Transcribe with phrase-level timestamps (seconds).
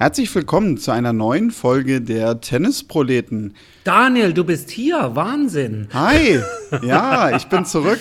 [0.00, 3.56] Herzlich willkommen zu einer neuen Folge der Tennisproleten.
[3.82, 5.88] Daniel, du bist hier, Wahnsinn.
[5.92, 6.38] Hi,
[6.84, 7.98] ja, ich bin zurück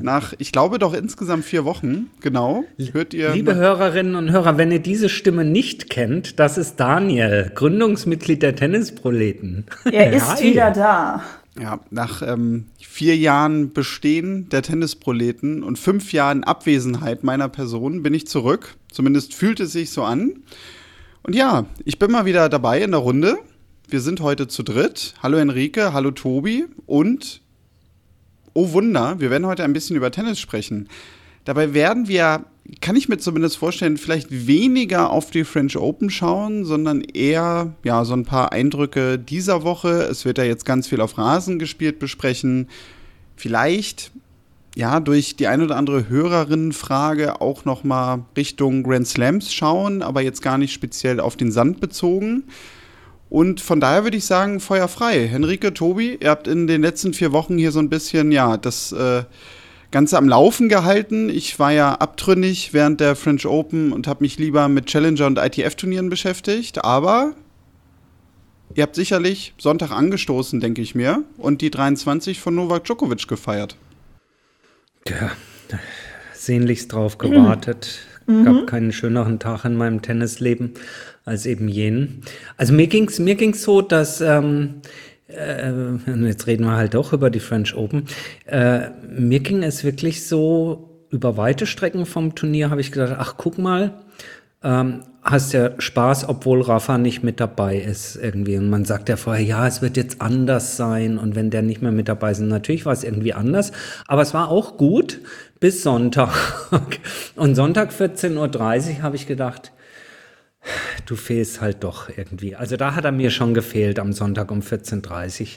[0.00, 2.62] nach, ich glaube doch insgesamt vier Wochen, genau.
[2.92, 3.32] Hört ihr?
[3.32, 8.54] Liebe Hörerinnen und Hörer, wenn ihr diese Stimme nicht kennt, das ist Daniel, Gründungsmitglied der
[8.54, 9.64] Tennisproleten.
[9.90, 10.52] Er ist Hi.
[10.52, 11.24] wieder da.
[11.60, 18.14] Ja, nach ähm, vier Jahren Bestehen der Tennisproleten und fünf Jahren Abwesenheit meiner Person bin
[18.14, 18.76] ich zurück.
[18.92, 20.44] Zumindest fühlt es sich so an.
[21.22, 23.36] Und ja, ich bin mal wieder dabei in der Runde.
[23.88, 25.14] Wir sind heute zu dritt.
[25.22, 27.42] Hallo Enrique, hallo Tobi und
[28.54, 30.88] oh Wunder, wir werden heute ein bisschen über Tennis sprechen.
[31.44, 32.46] Dabei werden wir,
[32.80, 38.04] kann ich mir zumindest vorstellen, vielleicht weniger auf die French Open schauen, sondern eher ja
[38.04, 40.02] so ein paar Eindrücke dieser Woche.
[40.04, 42.68] Es wird ja jetzt ganz viel auf Rasen gespielt besprechen.
[43.36, 44.10] Vielleicht
[44.76, 50.20] ja, durch die ein oder andere Hörerinnenfrage auch noch mal Richtung Grand Slams schauen, aber
[50.20, 52.44] jetzt gar nicht speziell auf den Sand bezogen.
[53.28, 55.26] Und von daher würde ich sagen, Feuer frei.
[55.28, 58.92] Henrike, Tobi, ihr habt in den letzten vier Wochen hier so ein bisschen, ja, das
[58.92, 59.22] äh,
[59.90, 61.28] Ganze am Laufen gehalten.
[61.28, 65.38] Ich war ja abtrünnig während der French Open und habe mich lieber mit Challenger und
[65.38, 66.84] ITF-Turnieren beschäftigt.
[66.84, 67.34] Aber
[68.74, 73.76] ihr habt sicherlich Sonntag angestoßen, denke ich mir, und die 23 von Novak Djokovic gefeiert.
[75.08, 75.32] Ja,
[76.32, 78.00] sehnlichst drauf gewartet.
[78.26, 78.44] Mhm.
[78.44, 80.74] Gab keinen schöneren Tag in meinem Tennisleben
[81.24, 82.22] als eben jenen.
[82.56, 84.82] Also mir ging's mir ging's so, dass ähm,
[85.28, 85.72] äh,
[86.26, 88.06] jetzt reden wir halt doch über die French Open.
[88.46, 93.34] Äh, mir ging es wirklich so über weite Strecken vom Turnier habe ich gedacht, ach
[93.36, 93.94] guck mal,
[94.62, 98.56] ähm, hast ja Spaß, obwohl Rafa nicht mit dabei ist irgendwie.
[98.56, 101.18] Und man sagt ja vorher, ja, es wird jetzt anders sein.
[101.18, 103.72] Und wenn der nicht mehr mit dabei ist, natürlich war es irgendwie anders.
[104.06, 105.20] Aber es war auch gut
[105.60, 106.32] bis Sonntag.
[107.36, 109.72] Und Sonntag 14.30 Uhr habe ich gedacht,
[111.06, 112.56] du fehlst halt doch irgendwie.
[112.56, 115.48] Also da hat er mir schon gefehlt am Sonntag um 14.30 Uhr.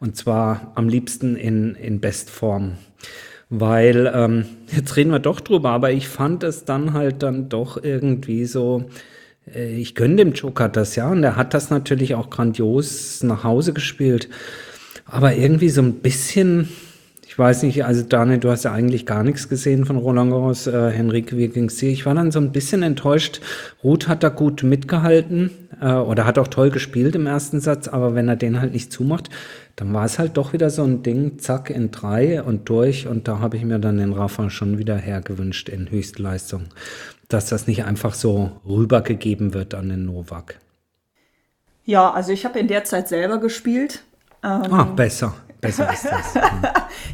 [0.00, 2.76] Und zwar am liebsten in, in Bestform
[3.50, 4.44] weil ähm,
[4.74, 8.84] jetzt reden wir doch drüber, aber ich fand es dann halt dann doch irgendwie so,
[9.52, 13.44] äh, ich gönne dem Joker das ja und er hat das natürlich auch grandios nach
[13.44, 14.28] Hause gespielt,
[15.06, 16.68] aber irgendwie so ein bisschen,
[17.38, 20.66] ich weiß nicht, also Daniel, du hast ja eigentlich gar nichts gesehen von Roland Garros,
[20.66, 21.88] äh, Henrike, wie ging's dir?
[21.88, 23.40] Ich war dann so ein bisschen enttäuscht.
[23.84, 28.16] Ruth hat da gut mitgehalten äh, oder hat auch toll gespielt im ersten Satz, aber
[28.16, 29.30] wenn er den halt nicht zumacht,
[29.76, 33.06] dann war es halt doch wieder so ein Ding, zack, in drei und durch.
[33.06, 36.64] Und da habe ich mir dann den Rafa schon wieder hergewünscht in Höchstleistung,
[37.28, 40.58] dass das nicht einfach so rübergegeben wird an den Novak.
[41.84, 44.02] Ja, also ich habe in der Zeit selber gespielt.
[44.42, 45.36] Ähm, ah, besser.
[45.60, 46.34] Besser ist das.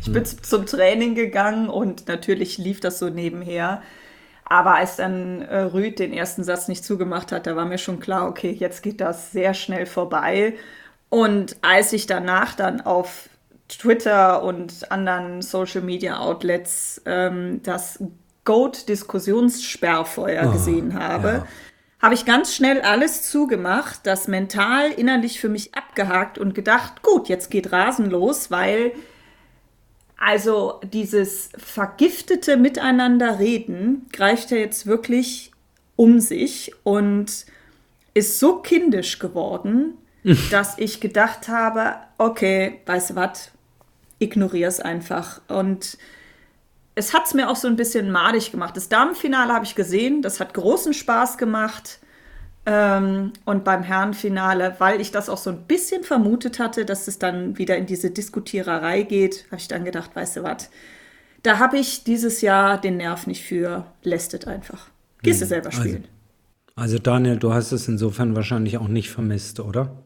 [0.03, 3.83] ich bin zum Training gegangen und natürlich lief das so nebenher.
[4.45, 8.01] Aber als dann äh, Rüd den ersten Satz nicht zugemacht hat, da war mir schon
[8.01, 10.55] klar, okay, jetzt geht das sehr schnell vorbei.
[11.09, 13.31] Und als ich danach dann auf
[13.69, 18.03] Twitter und anderen Social Media Outlets ähm, das
[18.45, 21.47] Goat-Diskussionssperrfeuer oh, gesehen habe, ja.
[22.05, 27.31] Habe ich ganz schnell alles zugemacht, das mental innerlich für mich abgehakt und gedacht, gut,
[27.31, 28.93] jetzt geht Rasen los, weil
[30.19, 35.53] also dieses vergiftete Miteinanderreden greift ja jetzt wirklich
[35.97, 37.47] um sich und
[38.13, 39.95] ist so kindisch geworden,
[40.51, 43.51] dass ich gedacht habe, okay, weißt du was,
[44.19, 45.41] ignoriere es einfach.
[45.49, 45.97] Und
[46.95, 48.77] es hat es mir auch so ein bisschen madig gemacht.
[48.77, 51.99] Das Damenfinale habe ich gesehen, das hat großen Spaß gemacht.
[52.67, 57.19] Ähm, und beim Herrenfinale, weil ich das auch so ein bisschen vermutet hatte, dass es
[57.19, 60.71] dann wieder in diese Diskutiererei geht, habe ich dann gedacht, weißt du was,
[61.43, 64.89] da habe ich dieses Jahr den Nerv nicht für, lästet einfach.
[65.23, 65.49] Gehst du hm.
[65.49, 66.05] selber spielen.
[66.75, 70.04] Also, also Daniel, du hast es insofern wahrscheinlich auch nicht vermisst, oder?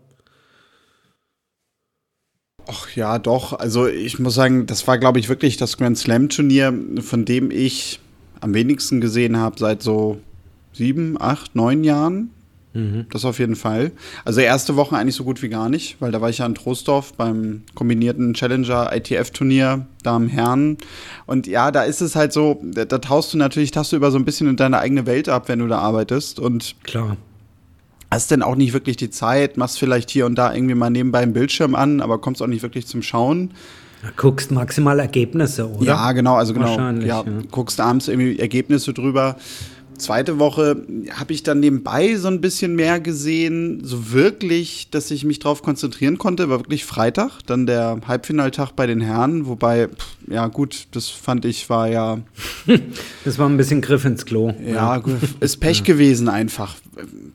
[2.71, 3.59] Ach ja, doch.
[3.59, 7.51] Also ich muss sagen, das war, glaube ich, wirklich das Grand Slam Turnier, von dem
[7.51, 7.99] ich
[8.41, 10.19] am wenigsten gesehen habe seit so
[10.75, 12.31] sieben, acht, neun Jahren.
[12.75, 13.07] Mhm.
[13.11, 13.93] Das auf jeden Fall.
[14.27, 16.55] Also erste Woche eigentlich so gut wie gar nicht, weil da war ich ja in
[16.55, 20.77] Troisdorf beim kombinierten Challenger ITF-Turnier Damen Herren.
[21.25, 24.11] Und ja, da ist es halt so, da, da tauchst du natürlich, tauchst du über
[24.11, 26.39] so ein bisschen in deine eigene Welt ab, wenn du da arbeitest.
[26.39, 27.17] Und klar
[28.11, 31.21] hast denn auch nicht wirklich die Zeit, machst vielleicht hier und da irgendwie mal nebenbei
[31.21, 33.53] einen Bildschirm an, aber kommst auch nicht wirklich zum Schauen.
[34.03, 35.85] Ja, guckst maximal Ergebnisse, oder?
[35.85, 36.79] Ja, genau, also genau.
[36.79, 39.37] Ja, ja, guckst abends irgendwie Ergebnisse drüber.
[39.99, 43.81] zweite Woche habe ich dann nebenbei so ein bisschen mehr gesehen.
[43.83, 48.87] So wirklich, dass ich mich darauf konzentrieren konnte, war wirklich Freitag, dann der Halbfinaltag bei
[48.87, 49.47] den Herren.
[49.47, 52.19] Wobei, pff, ja gut, das fand ich war ja.
[53.25, 54.53] das war ein bisschen Griff ins Klo.
[54.67, 55.03] Ja,
[55.41, 56.77] ist Pech gewesen einfach.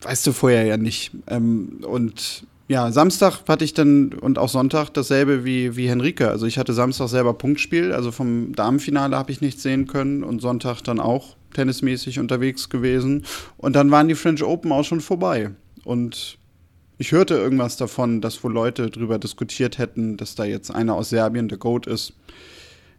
[0.02, 1.12] Weißt du vorher ja nicht.
[1.26, 6.30] Ähm, und ja, Samstag hatte ich dann und auch Sonntag dasselbe wie, wie Henrike.
[6.30, 10.40] Also ich hatte Samstag selber Punktspiel, also vom Damenfinale habe ich nichts sehen können und
[10.40, 13.24] Sonntag dann auch tennismäßig unterwegs gewesen.
[13.58, 15.50] Und dann waren die French Open auch schon vorbei.
[15.84, 16.38] Und
[16.96, 21.10] ich hörte irgendwas davon, dass wohl Leute darüber diskutiert hätten, dass da jetzt einer aus
[21.10, 22.14] Serbien der Goat ist.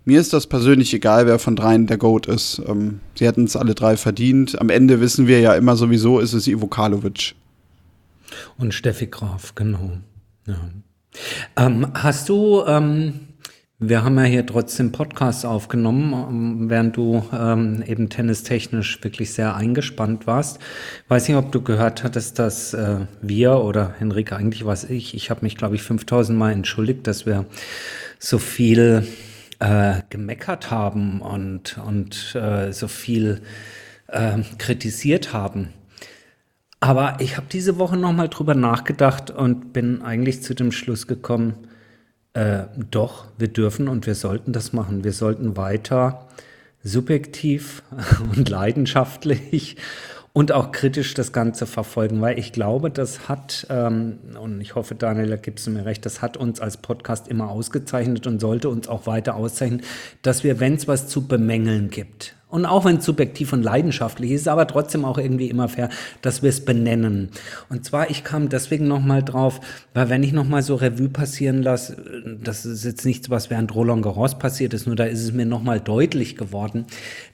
[0.08, 2.62] Mir ist das persönlich egal, wer von dreien der Goat ist.
[2.68, 4.62] Ähm, sie hätten es alle drei verdient.
[4.62, 7.34] Am Ende wissen wir ja immer sowieso, ist es Ivo Karlovic.
[8.58, 9.98] Und Steffi Graf, genau.
[10.46, 10.60] Ja.
[11.58, 13.14] Ähm, hast du, ähm,
[13.80, 19.56] wir haben ja hier trotzdem Podcasts aufgenommen, ähm, während du ähm, eben tennistechnisch wirklich sehr
[19.56, 20.60] eingespannt warst.
[21.08, 25.32] Weiß nicht, ob du gehört hattest, dass äh, wir oder Henrike, eigentlich was ich, ich
[25.32, 27.46] habe mich, glaube ich, 5000 Mal entschuldigt, dass wir
[28.20, 29.08] so viel
[29.66, 33.42] äh, gemeckert haben und, und äh, so viel
[34.08, 35.70] äh, kritisiert haben.
[36.80, 41.68] Aber ich habe diese Woche nochmal drüber nachgedacht und bin eigentlich zu dem Schluss gekommen,
[42.34, 45.04] äh, doch, wir dürfen und wir sollten das machen.
[45.04, 46.28] Wir sollten weiter
[46.84, 47.82] subjektiv
[48.36, 49.78] und leidenschaftlich
[50.36, 54.94] und auch kritisch das Ganze verfolgen, weil ich glaube, das hat, ähm, und ich hoffe,
[54.94, 58.68] Daniel, da gibst du mir recht, das hat uns als Podcast immer ausgezeichnet und sollte
[58.68, 59.82] uns auch weiter auszeichnen,
[60.24, 64.32] dass wir, wenn es was zu bemängeln gibt, und auch wenn es subjektiv und leidenschaftlich
[64.32, 65.90] ist, aber trotzdem auch irgendwie immer fair,
[66.22, 67.28] dass wir es benennen.
[67.68, 69.60] Und zwar, ich kam deswegen nochmal drauf,
[69.94, 74.04] weil wenn ich nochmal so Revue passieren lasse, das ist jetzt nichts, was während Roland
[74.04, 76.86] Garros passiert ist, nur da ist es mir nochmal deutlich geworden,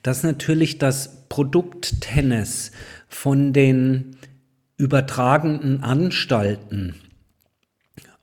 [0.01, 2.71] dass natürlich das Produkt Tennis
[3.07, 4.15] von den
[4.77, 6.95] übertragenden Anstalten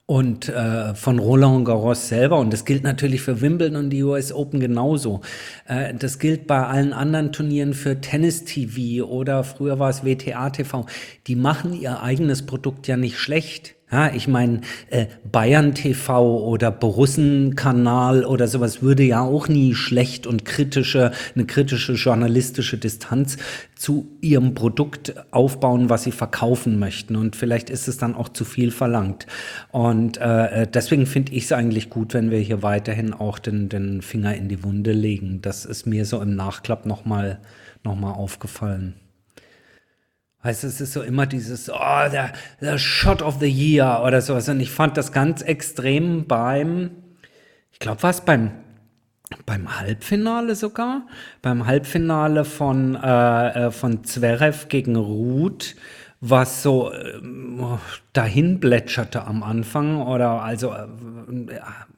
[0.09, 2.39] und äh, von Roland Garros selber.
[2.39, 5.21] Und das gilt natürlich für Wimbledon und die US Open genauso.
[5.67, 10.49] Äh, das gilt bei allen anderen Turnieren für Tennis TV oder früher war es WTA
[10.49, 10.87] TV.
[11.27, 13.75] Die machen ihr eigenes Produkt ja nicht schlecht.
[13.91, 20.27] Ja, ich meine, äh, Bayern TV oder Borussen-Kanal oder sowas würde ja auch nie schlecht
[20.27, 23.37] und kritische, eine kritische journalistische Distanz
[23.75, 27.15] zu ihrem Produkt aufbauen, was sie verkaufen möchten.
[27.15, 29.25] Und vielleicht ist es dann auch zu viel verlangt.
[29.71, 34.03] Und äh, deswegen finde ich es eigentlich gut, wenn wir hier weiterhin auch den, den
[34.03, 35.41] Finger in die Wunde legen.
[35.41, 37.39] Das ist mir so im Nachklapp nochmal
[37.83, 38.93] noch mal aufgefallen.
[40.41, 42.31] Heißt, es ist so immer dieses, oh, der,
[42.61, 44.47] der Shot of the Year oder sowas.
[44.47, 46.91] Und ich fand das ganz extrem beim,
[47.73, 48.51] ich glaube, was beim,
[49.45, 51.07] beim Halbfinale sogar,
[51.41, 55.75] beim Halbfinale von, äh, äh, von Zverev gegen Ruth,
[56.21, 57.19] was so äh,
[58.13, 60.87] dahin plätscherte am Anfang oder also äh,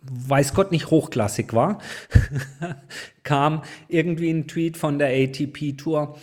[0.01, 1.79] weiß Gott nicht hochklassig war,
[3.23, 6.17] kam irgendwie ein Tweet von der ATP Tour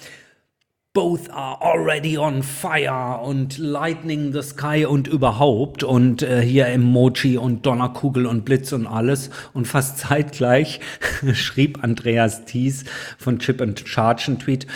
[0.95, 7.37] both are already on fire und lightning the sky und überhaupt und äh, hier Emoji
[7.37, 10.81] und Donnerkugel und Blitz und alles und fast zeitgleich
[11.35, 12.85] schrieb Andreas Thies
[13.19, 14.67] von Chip and Charge einen Tweet,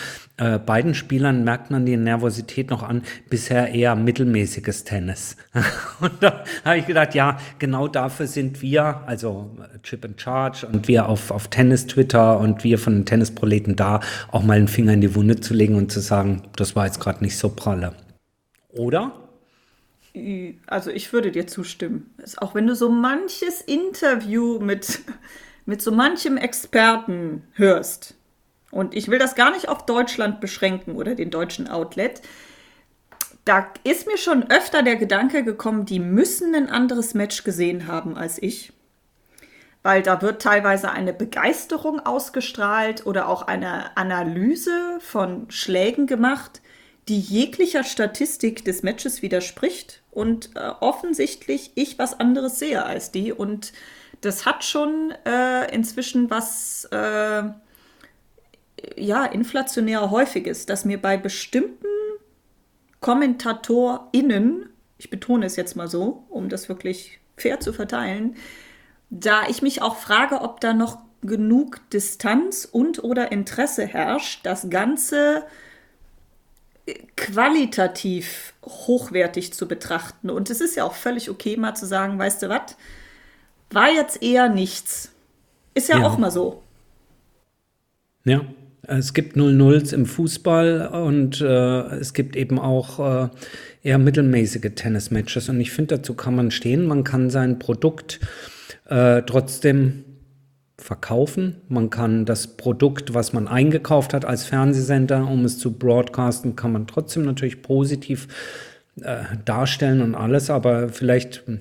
[0.42, 5.36] äh, beiden Spielern merkt man die Nervosität noch an, bisher eher mittelmäßiges Tennis.
[6.00, 10.88] und da habe ich gedacht, ja, genau dafür sind wir, also Chip and Charge und
[10.88, 14.00] wir auf, auf Tennis-Twitter und wir von den Tennisproleten da,
[14.32, 16.98] auch mal einen Finger in die Wunde zu legen und zu sagen, das war jetzt
[16.98, 17.92] gerade nicht so pralle.
[18.70, 19.12] Oder?
[20.66, 22.10] Also ich würde dir zustimmen.
[22.38, 25.00] Auch wenn du so manches Interview mit,
[25.66, 28.16] mit so manchem Experten hörst,
[28.72, 32.22] und ich will das gar nicht auf Deutschland beschränken oder den deutschen Outlet.
[33.44, 38.16] Da ist mir schon öfter der Gedanke gekommen, die müssen ein anderes Match gesehen haben
[38.16, 38.72] als ich.
[39.82, 46.62] Weil da wird teilweise eine Begeisterung ausgestrahlt oder auch eine Analyse von Schlägen gemacht,
[47.08, 53.32] die jeglicher Statistik des Matches widerspricht und äh, offensichtlich ich was anderes sehe als die.
[53.32, 53.74] Und
[54.22, 57.42] das hat schon äh, inzwischen was äh,
[58.96, 61.86] ja, inflationär häufig ist, dass mir bei bestimmten
[63.00, 68.36] KommentatorInnen, ich betone es jetzt mal so, um das wirklich fair zu verteilen,
[69.10, 74.70] da ich mich auch frage, ob da noch genug Distanz und oder Interesse herrscht, das
[74.70, 75.44] Ganze
[77.16, 80.30] qualitativ hochwertig zu betrachten.
[80.30, 82.76] Und es ist ja auch völlig okay, mal zu sagen, weißt du was,
[83.70, 85.12] war jetzt eher nichts.
[85.74, 86.06] Ist ja, ja.
[86.06, 86.62] auch mal so.
[88.24, 88.40] Ja,
[88.84, 93.28] Es gibt 0-0s im Fußball und äh, es gibt eben auch äh,
[93.82, 95.48] eher mittelmäßige Tennismatches.
[95.48, 96.86] Und ich finde, dazu kann man stehen.
[96.86, 98.18] Man kann sein Produkt
[98.88, 100.04] äh, trotzdem
[100.78, 101.56] verkaufen.
[101.68, 106.72] Man kann das Produkt, was man eingekauft hat als Fernsehsender, um es zu broadcasten, kann
[106.72, 108.26] man trotzdem natürlich positiv
[109.00, 111.60] äh, darstellen und alles, aber vielleicht hm,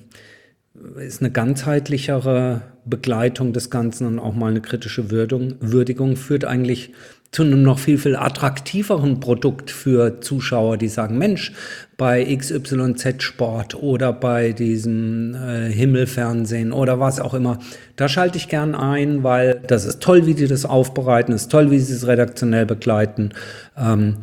[0.98, 6.92] ist eine ganzheitlichere Begleitung des Ganzen und auch mal eine kritische Würdigung, Würdigung führt eigentlich
[7.32, 11.52] zu einem noch viel, viel attraktiveren Produkt für Zuschauer, die sagen, Mensch,
[11.96, 17.58] bei XYZ Sport oder bei diesem äh, Himmelfernsehen oder was auch immer,
[17.96, 21.70] da schalte ich gern ein, weil das ist toll, wie die das aufbereiten, ist toll,
[21.70, 23.30] wie sie es redaktionell begleiten.
[23.78, 24.16] Ähm,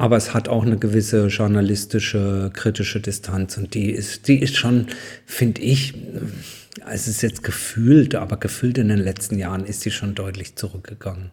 [0.00, 4.86] aber es hat auch eine gewisse journalistische, kritische Distanz und die ist, die ist schon,
[5.26, 5.92] finde ich,
[6.88, 11.30] es ist jetzt gefühlt, aber gefühlt in den letzten Jahren ist sie schon deutlich zurückgegangen.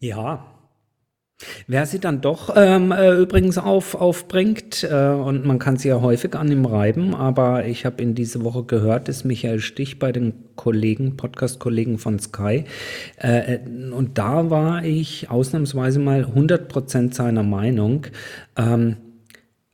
[0.00, 0.53] Ja.
[1.66, 6.00] Wer sie dann doch ähm, äh, übrigens auf, aufbringt, äh, und man kann sie ja
[6.00, 10.12] häufig an ihm reiben, aber ich habe in diese Woche gehört, ist Michael Stich bei
[10.12, 12.64] den Kollegen, Podcast-Kollegen von Sky.
[13.16, 13.58] Äh,
[13.90, 18.06] und da war ich ausnahmsweise mal 100% seiner Meinung.
[18.56, 18.96] Ähm,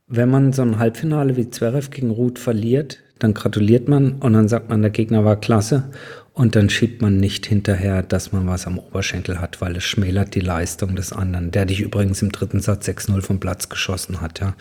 [0.07, 4.47] wenn man so ein Halbfinale wie Zverev gegen Ruth verliert, dann gratuliert man und dann
[4.47, 5.91] sagt man, der Gegner war klasse.
[6.33, 10.33] Und dann schiebt man nicht hinterher, dass man was am Oberschenkel hat, weil es schmälert
[10.33, 14.39] die Leistung des anderen, der dich übrigens im dritten Satz 6-0 vom Platz geschossen hat.
[14.39, 14.55] Ja.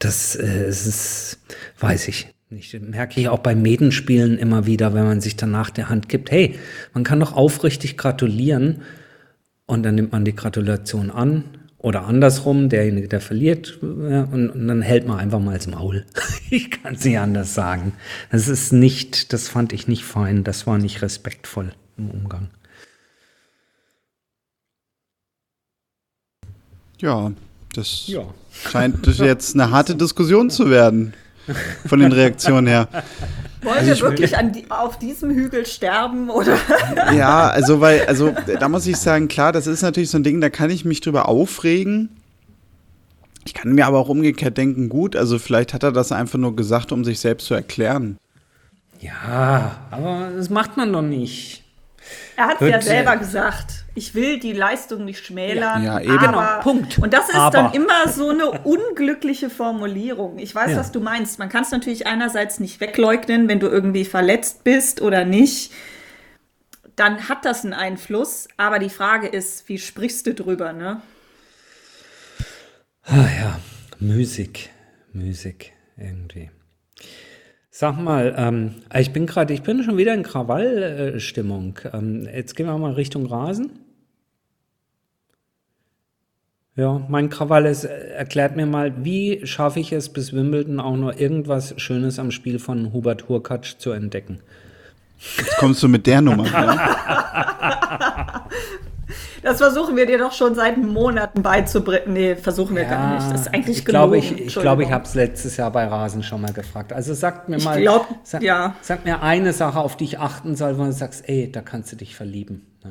[0.00, 1.38] Das äh, ist,
[1.78, 2.80] weiß ich nicht.
[2.80, 6.58] Merke ich auch bei Medenspielen immer wieder, wenn man sich danach der Hand gibt, hey,
[6.92, 8.82] man kann doch aufrichtig gratulieren.
[9.64, 11.44] Und dann nimmt man die Gratulation an,
[11.82, 16.06] oder andersrum, derjenige, der verliert, ja, und, und, dann hält man einfach mal ins Maul.
[16.50, 17.92] ich kann es nicht anders sagen.
[18.30, 22.50] Das ist nicht, das fand ich nicht fein, das war nicht respektvoll im Umgang.
[26.98, 27.32] Ja,
[27.74, 28.32] das ja.
[28.52, 31.14] scheint jetzt eine harte Diskussion zu werden,
[31.86, 32.88] von den Reaktionen her.
[33.62, 36.56] Wollt also ihr wirklich an die, auf diesem Hügel sterben oder?
[37.14, 40.40] Ja, also weil, also da muss ich sagen, klar, das ist natürlich so ein Ding,
[40.40, 42.08] da kann ich mich drüber aufregen.
[43.44, 46.54] Ich kann mir aber auch umgekehrt denken, gut, also vielleicht hat er das einfach nur
[46.54, 48.18] gesagt, um sich selbst zu erklären.
[49.00, 51.64] Ja, aber das macht man doch nicht.
[52.36, 53.81] Er hat es ja selber gesagt.
[53.94, 55.82] Ich will die Leistung nicht schmälern.
[55.82, 56.18] Ja, ja eben.
[56.18, 56.98] Aber, genau, Punkt.
[56.98, 57.50] Und das ist aber.
[57.50, 60.38] dann immer so eine unglückliche Formulierung.
[60.38, 60.76] Ich weiß, ja.
[60.78, 61.38] was du meinst.
[61.38, 65.72] Man kann es natürlich einerseits nicht wegleugnen, wenn du irgendwie verletzt bist oder nicht.
[66.96, 68.48] Dann hat das einen Einfluss.
[68.56, 71.02] Aber die Frage ist, wie sprichst du drüber, ne?
[73.04, 73.60] Ah ja,
[73.98, 74.70] Musik.
[75.12, 76.50] Musik irgendwie.
[77.74, 81.78] Sag mal, ähm, ich bin gerade, ich bin schon wieder in Krawallstimmung.
[81.92, 83.70] Ähm, jetzt gehen wir mal Richtung Rasen.
[86.74, 90.96] Ja, mein Krawall ist, äh, erklärt mir mal, wie schaffe ich es bis Wimbledon auch
[90.96, 94.40] nur irgendwas Schönes am Spiel von Hubert Hurkacz zu entdecken?
[95.36, 96.46] Jetzt kommst du mit der Nummer.
[96.46, 98.46] ja?
[99.42, 102.12] Das versuchen wir dir doch schon seit Monaten beizubringen.
[102.12, 103.32] Nee, versuchen wir ja, gar nicht.
[103.32, 106.22] Das ist eigentlich ich glaube, ich, ich glaube, ich habe es letztes Jahr bei Rasen
[106.22, 106.92] schon mal gefragt.
[106.92, 108.76] Also sagt mir mal, glaub, sag, ja.
[108.82, 111.90] sag, mir eine Sache, auf die ich achten soll, wo du sagst, ey, da kannst
[111.90, 112.66] du dich verlieben.
[112.84, 112.90] Ja.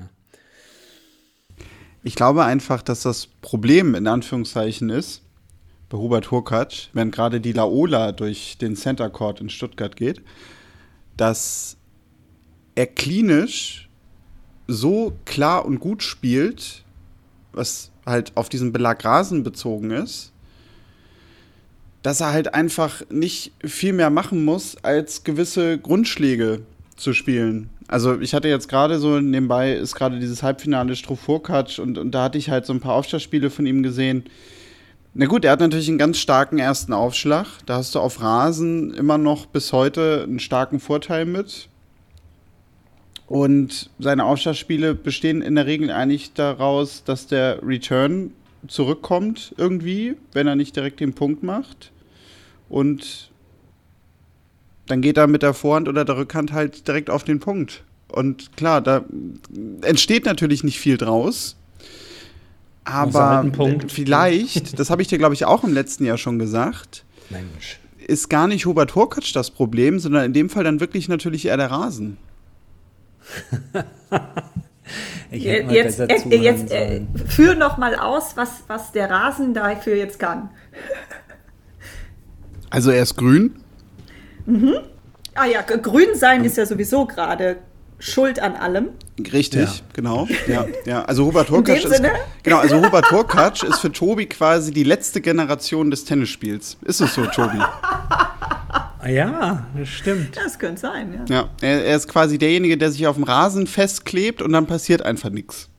[2.03, 5.22] Ich glaube einfach, dass das Problem in Anführungszeichen ist,
[5.89, 10.22] bei Hubert Hurkacz, wenn gerade die Laola durch den Center Court in Stuttgart geht,
[11.17, 11.77] dass
[12.75, 13.89] er klinisch
[14.67, 16.84] so klar und gut spielt,
[17.51, 20.31] was halt auf diesen Belag Rasen bezogen ist,
[22.01, 26.63] dass er halt einfach nicht viel mehr machen muss, als gewisse Grundschläge
[26.96, 27.70] zu spielen.
[27.91, 32.24] Also ich hatte jetzt gerade so nebenbei ist gerade dieses Halbfinale Strofurkatsch und, und da
[32.24, 34.24] hatte ich halt so ein paar Aufschlagspiele von ihm gesehen.
[35.13, 37.48] Na gut, er hat natürlich einen ganz starken ersten Aufschlag.
[37.65, 41.67] Da hast du auf Rasen immer noch bis heute einen starken Vorteil mit.
[43.27, 48.31] Und seine Aufschlagspiele bestehen in der Regel eigentlich daraus, dass der Return
[48.69, 51.91] zurückkommt irgendwie, wenn er nicht direkt den Punkt macht.
[52.69, 53.30] Und
[54.91, 57.83] dann geht er mit der Vorhand oder der Rückhand halt direkt auf den Punkt.
[58.10, 59.05] Und klar, da
[59.83, 61.55] entsteht natürlich nicht viel draus.
[62.83, 63.50] Aber
[63.88, 67.79] vielleicht, das habe ich dir, glaube ich, auch im letzten Jahr schon gesagt, Mensch.
[68.05, 71.57] ist gar nicht Hubert Hurkacz das Problem, sondern in dem Fall dann wirklich natürlich eher
[71.57, 72.17] der Rasen.
[75.31, 80.50] jetzt äh, jetzt äh, führ noch mal aus, was, was der Rasen dafür jetzt kann.
[82.69, 83.55] Also er ist grün?
[84.45, 84.75] Mhm.
[85.36, 87.57] Ah ja, grün sein ist ja sowieso gerade
[88.00, 88.89] schuld an allem.
[89.31, 89.86] Richtig, ja.
[89.93, 90.27] genau.
[90.48, 91.03] Ja, ja.
[91.03, 92.03] Also Hubert Hurkacz ist,
[92.43, 96.77] genau, also Hurkacz ist für Tobi quasi die letzte Generation des Tennisspiels.
[96.81, 97.60] Ist es so, Tobi?
[99.03, 100.38] Ah ja, das stimmt.
[100.38, 101.36] Das könnte sein, ja.
[101.36, 105.01] Ja, er, er ist quasi derjenige, der sich auf dem Rasen festklebt und dann passiert
[105.01, 105.69] einfach nichts.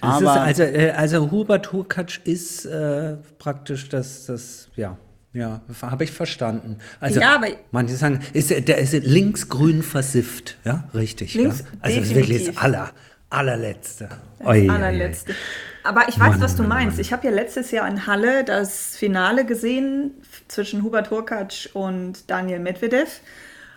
[0.00, 4.98] Also, äh, also Hubert Hurkacz ist äh, praktisch das, das, ja,
[5.34, 6.78] ja, habe ich verstanden.
[7.00, 11.34] Also ja, aber manche sagen, ist, der ist linksgrün versifft, ja, richtig.
[11.34, 11.66] Links, ja?
[11.80, 12.90] Also das ist wirklich das aller,
[13.30, 14.08] allerletzte.
[14.38, 15.32] Das oi, allerletzte.
[15.32, 15.84] Oi, oi.
[15.84, 16.96] Aber ich weiß, Mann, was du meinst.
[16.96, 17.00] Mann.
[17.00, 20.12] Ich habe ja letztes Jahr in Halle das Finale gesehen
[20.48, 23.20] zwischen Hubert Hurkacz und Daniel Medvedev.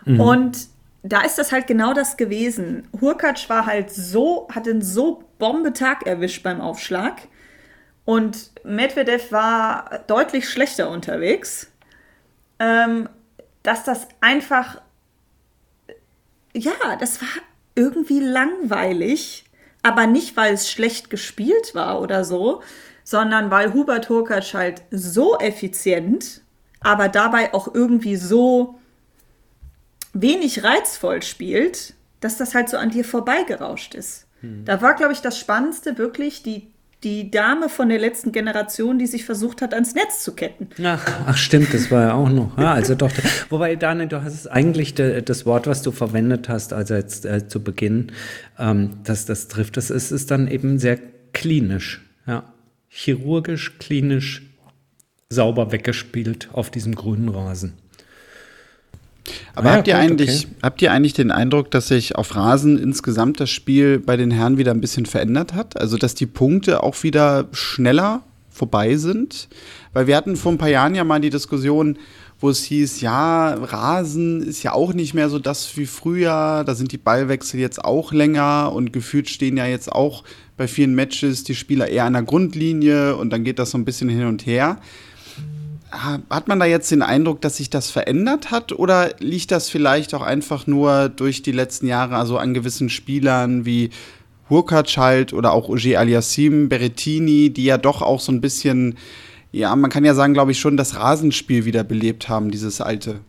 [0.05, 0.21] Mhm.
[0.21, 0.57] Und
[1.03, 2.87] da ist das halt genau das gewesen.
[3.01, 7.27] Hurkacz war halt so, hat einen so Bombetag erwischt beim Aufschlag.
[8.07, 11.69] Und Medvedev war deutlich schlechter unterwegs,
[12.57, 13.09] ähm,
[13.63, 14.81] dass das einfach,
[16.53, 17.27] ja, das war
[17.75, 19.43] irgendwie langweilig,
[19.83, 22.63] aber nicht, weil es schlecht gespielt war oder so,
[23.03, 26.43] sondern weil Hubert Hurkacz halt so effizient,
[26.79, 28.79] aber dabei auch irgendwie so
[30.13, 34.27] wenig reizvoll spielt, dass das halt so an dir vorbeigerauscht ist.
[34.39, 34.63] Hm.
[34.63, 36.71] Da war, glaube ich, das Spannendste wirklich die
[37.03, 40.69] die Dame von der letzten Generation, die sich versucht hat, ans Netz zu ketten.
[40.83, 42.57] Ach, ach stimmt, das war ja auch noch.
[42.57, 43.11] Ja, also doch.
[43.49, 47.25] Wobei, Daniel, du hast es eigentlich de, das Wort, was du verwendet hast, also jetzt
[47.25, 48.11] äh, zu Beginn,
[48.57, 49.77] ähm, dass das trifft.
[49.77, 50.97] Das ist, ist dann eben sehr
[51.33, 52.51] klinisch, ja,
[52.87, 54.43] chirurgisch, klinisch
[55.29, 57.73] sauber weggespielt auf diesem grünen Rasen.
[59.55, 60.55] Aber ah, habt, ihr gut, eigentlich, okay.
[60.63, 64.57] habt ihr eigentlich den Eindruck, dass sich auf Rasen insgesamt das Spiel bei den Herren
[64.57, 65.79] wieder ein bisschen verändert hat?
[65.79, 69.47] Also, dass die Punkte auch wieder schneller vorbei sind?
[69.93, 71.97] Weil wir hatten vor ein paar Jahren ja mal die Diskussion,
[72.39, 76.75] wo es hieß, ja, Rasen ist ja auch nicht mehr so das wie früher, da
[76.75, 80.23] sind die Ballwechsel jetzt auch länger und gefühlt stehen ja jetzt auch
[80.55, 83.85] bei vielen Matches die Spieler eher an der Grundlinie und dann geht das so ein
[83.85, 84.79] bisschen hin und her.
[85.89, 90.13] Hat man da jetzt den Eindruck, dass sich das verändert hat oder liegt das vielleicht
[90.13, 93.89] auch einfach nur durch die letzten Jahre, also an gewissen Spielern wie
[94.49, 98.95] Hurkacz halt oder auch Ogier Aliassim, Berettini, die ja doch auch so ein bisschen,
[99.51, 103.21] ja, man kann ja sagen, glaube ich, schon das Rasenspiel wieder belebt haben, dieses alte.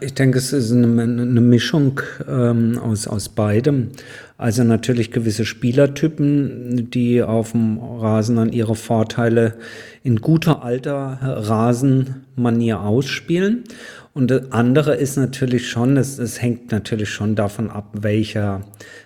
[0.00, 3.90] Ich denke, es ist eine, eine Mischung ähm, aus, aus beidem.
[4.38, 9.54] Also natürlich gewisse Spielertypen, die auf dem Rasen dann ihre Vorteile
[10.02, 13.64] in guter alter Rasenmanier ausspielen.
[14.14, 18.62] Und das andere ist natürlich schon, es, es hängt natürlich schon davon ab, welcher,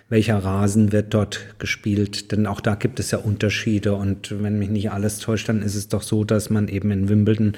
[0.07, 2.31] welcher Rasen wird dort gespielt.
[2.31, 3.93] Denn auch da gibt es ja Unterschiede.
[3.93, 7.09] Und wenn mich nicht alles täuscht, dann ist es doch so, dass man eben in
[7.09, 7.57] Wimbledon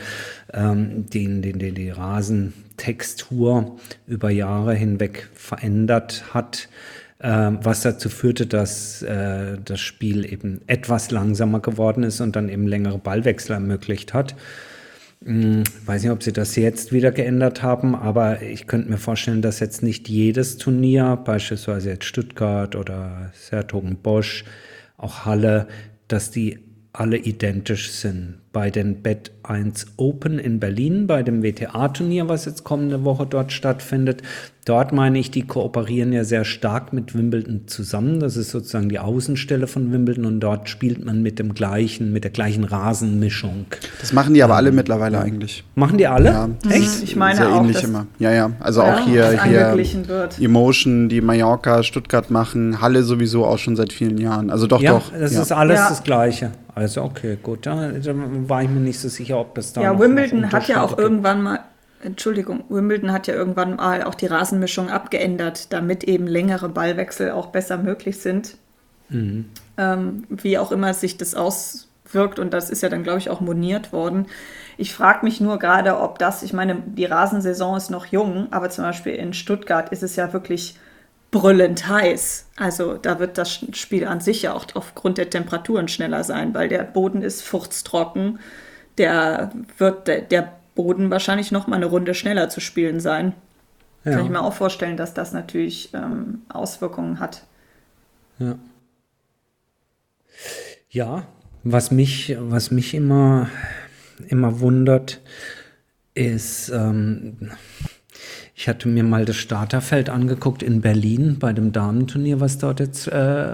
[0.51, 1.91] ähm, den, den, den, die
[2.73, 6.69] Rasentextur über Jahre hinweg verändert hat
[7.19, 12.49] äh, was dazu führte, dass äh, das Spiel eben etwas langsamer geworden ist und dann
[12.49, 14.35] eben längere Ballwechsel ermöglicht hat.
[15.23, 19.41] Hm, weiß nicht, ob sie das jetzt wieder geändert haben, aber ich könnte mir vorstellen,
[19.41, 24.43] dass jetzt nicht jedes Turnier, beispielsweise jetzt Stuttgart oder Sertogenbosch,
[24.97, 25.67] auch Halle,
[26.09, 26.59] dass die
[26.93, 28.35] alle identisch sind.
[28.51, 33.51] Bei den Bet 1 Open in Berlin, bei dem WTA-Turnier, was jetzt kommende Woche dort
[33.51, 34.21] stattfindet,
[34.65, 38.21] Dort meine ich, die kooperieren ja sehr stark mit Wimbledon zusammen.
[38.21, 42.23] Das ist sozusagen die Außenstelle von Wimbledon und dort spielt man mit dem gleichen, mit
[42.23, 43.65] der gleichen Rasenmischung.
[43.99, 45.65] Das machen die aber ähm, alle mittlerweile eigentlich.
[45.75, 46.29] Machen die alle?
[46.29, 47.03] Ja, echt?
[47.03, 48.07] Ich meine Sehr auch, ähnlich immer.
[48.19, 48.51] Ja, ja.
[48.61, 49.77] Also ja, auch hier, hier
[50.39, 54.49] Emotion, die Mallorca, Stuttgart machen, Halle sowieso auch schon seit vielen Jahren.
[54.49, 55.11] Also doch, ja, doch.
[55.11, 55.41] Das ja.
[55.41, 56.51] ist alles das Gleiche.
[56.75, 57.65] Also okay, gut.
[57.65, 59.81] Da, da war ich mir nicht so sicher, ob das da.
[59.81, 61.01] Ja, Wimbledon hat ja auch gibt.
[61.01, 61.59] irgendwann mal
[62.03, 67.47] Entschuldigung, Wimbledon hat ja irgendwann mal auch die Rasenmischung abgeändert, damit eben längere Ballwechsel auch
[67.47, 68.57] besser möglich sind.
[69.09, 69.45] Mhm.
[69.77, 73.41] Ähm, wie auch immer sich das auswirkt und das ist ja dann, glaube ich, auch
[73.41, 74.27] moniert worden.
[74.77, 78.69] Ich frage mich nur gerade, ob das, ich meine, die Rasensaison ist noch jung, aber
[78.69, 80.77] zum Beispiel in Stuttgart ist es ja wirklich
[81.33, 82.45] brüllend heiß.
[82.55, 86.69] Also da wird das Spiel an sich ja auch aufgrund der Temperaturen schneller sein, weil
[86.69, 88.39] der Boden ist furztrocken.
[88.97, 93.33] Der wird, der, der Boden wahrscheinlich noch mal eine Runde schneller zu spielen sein.
[94.05, 94.11] Ja.
[94.11, 97.43] Kann ich mir auch vorstellen, dass das natürlich ähm, Auswirkungen hat.
[98.37, 98.55] Ja.
[100.89, 101.25] Ja,
[101.63, 103.49] was mich, was mich immer,
[104.27, 105.21] immer wundert,
[106.13, 107.51] ist, ähm,
[108.55, 113.07] Ich hatte mir mal das Starterfeld angeguckt in Berlin bei dem Damenturnier, was dort jetzt
[113.07, 113.53] äh,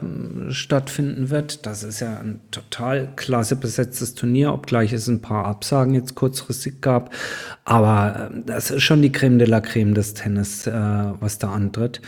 [0.50, 1.66] stattfinden wird.
[1.66, 6.82] Das ist ja ein total klasse besetztes Turnier, obgleich es ein paar Absagen jetzt kurzfristig
[6.82, 7.14] gab.
[7.64, 11.54] Aber äh, das ist schon die Creme de la Creme des Tennis, äh, was da
[11.54, 12.02] antritt.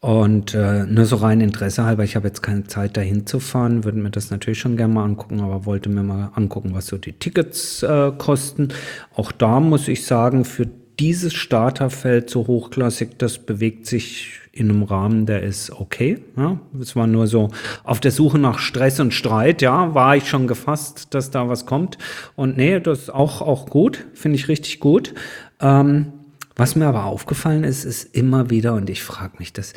[0.00, 3.84] Und äh, nur so rein Interesse halber, ich habe jetzt keine Zeit dahin zu fahren,
[3.84, 6.96] würde mir das natürlich schon gerne mal angucken, aber wollte mir mal angucken, was so
[6.96, 8.68] die Tickets äh, kosten.
[9.14, 10.68] Auch da muss ich sagen, für
[11.00, 16.18] dieses Starterfeld so hochklassig, das bewegt sich in einem Rahmen, der ist okay.
[16.36, 16.60] Ja.
[16.80, 17.48] Es war nur so
[17.84, 21.64] auf der Suche nach Stress und Streit, ja, war ich schon gefasst, dass da was
[21.64, 21.96] kommt.
[22.36, 25.14] Und nee, das ist auch, auch gut, finde ich richtig gut.
[25.60, 26.12] Ähm,
[26.56, 29.72] was mir aber aufgefallen ist, ist immer wieder, und ich frage mich das,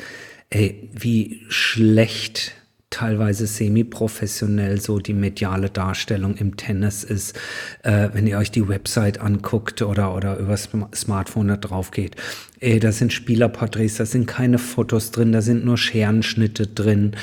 [0.50, 2.52] ey, wie schlecht
[2.94, 7.36] teilweise semi-professionell so die mediale Darstellung im Tennis ist,
[7.82, 12.14] äh, wenn ihr euch die Website anguckt oder, oder übers Smartphone da drauf geht.
[12.60, 17.16] Ey, da sind Spielerporträts, da sind keine Fotos drin, da sind nur Scherenschnitte drin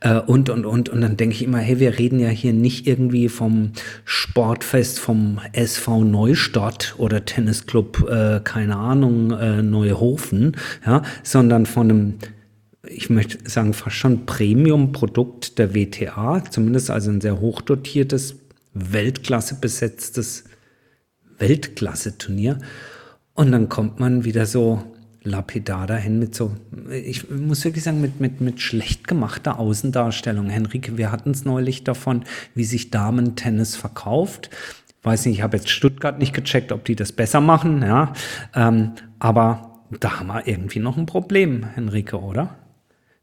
[0.00, 0.88] äh, und, und, und.
[0.88, 3.72] Und dann denke ich immer, hey, wir reden ja hier nicht irgendwie vom
[4.06, 12.14] Sportfest vom SV Neustadt oder Tennisclub, äh, keine Ahnung, äh, Neuhofen, ja, sondern von einem
[12.90, 18.36] ich möchte sagen, fast schon Premium-Produkt der WTA, zumindest also ein sehr hochdotiertes,
[18.74, 20.44] Weltklasse besetztes
[21.38, 22.58] Weltklasse-Turnier.
[23.34, 24.82] Und dann kommt man wieder so
[25.22, 26.54] lapidar dahin mit so,
[26.90, 30.48] ich muss wirklich sagen, mit, mit, mit schlecht gemachter Außendarstellung.
[30.48, 32.24] Henrike, wir hatten es neulich davon,
[32.54, 34.50] wie sich Damen-Tennis verkauft.
[35.02, 38.12] Weiß nicht, ich habe jetzt Stuttgart nicht gecheckt, ob die das besser machen, ja.
[38.54, 42.56] Ähm, aber da haben wir irgendwie noch ein Problem, Henrike, oder?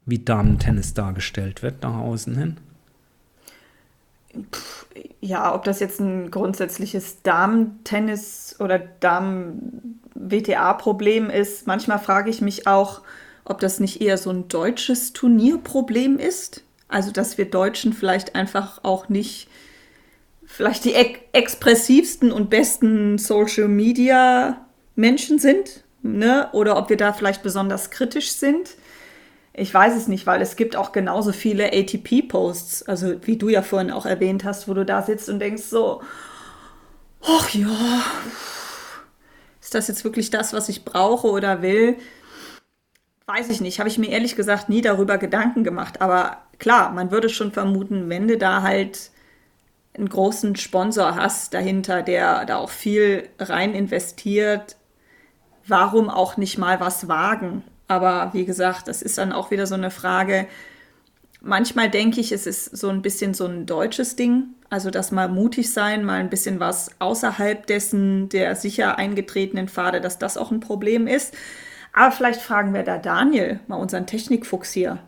[0.06, 2.56] Wie Damen-Tennis dargestellt wird nach außen hin?
[5.20, 13.02] Ja, ob das jetzt ein grundsätzliches Damen-Tennis oder Damen-WTA-Problem ist, manchmal frage ich mich auch,
[13.44, 16.62] ob das nicht eher so ein deutsches Turnierproblem ist.
[16.88, 19.48] Also, dass wir Deutschen vielleicht einfach auch nicht
[20.44, 24.64] vielleicht die ex expressivsten und besten Social Media
[24.94, 26.48] Menschen sind, ne?
[26.52, 28.76] Oder ob wir da vielleicht besonders kritisch sind.
[29.58, 33.62] Ich weiß es nicht, weil es gibt auch genauso viele ATP-Posts, also wie du ja
[33.62, 36.02] vorhin auch erwähnt hast, wo du da sitzt und denkst so,
[37.22, 38.02] ach ja,
[39.58, 41.96] ist das jetzt wirklich das, was ich brauche oder will?
[43.24, 46.02] Weiß ich nicht, habe ich mir ehrlich gesagt nie darüber Gedanken gemacht.
[46.02, 49.10] Aber klar, man würde schon vermuten, wenn du da halt
[49.96, 54.76] einen großen Sponsor hast dahinter, der da auch viel rein investiert,
[55.66, 57.64] warum auch nicht mal was wagen?
[57.88, 60.46] Aber wie gesagt, das ist dann auch wieder so eine Frage.
[61.40, 64.48] Manchmal denke ich, es ist so ein bisschen so ein deutsches Ding.
[64.68, 70.00] Also, dass mal mutig sein, mal ein bisschen was außerhalb dessen der sicher eingetretenen Pfade,
[70.00, 71.34] dass das auch ein Problem ist.
[71.92, 74.98] Aber vielleicht fragen wir da Daniel, mal unseren Technikfuchs hier.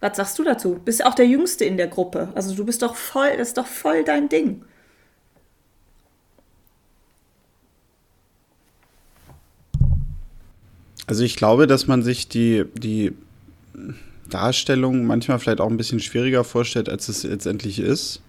[0.00, 0.74] Was sagst du dazu?
[0.74, 2.28] Du bist auch der Jüngste in der Gruppe.
[2.34, 4.64] Also du bist doch voll, das ist doch voll dein Ding.
[11.08, 13.12] Also ich glaube, dass man sich die, die
[14.28, 18.20] Darstellung manchmal vielleicht auch ein bisschen schwieriger vorstellt, als es letztendlich ist.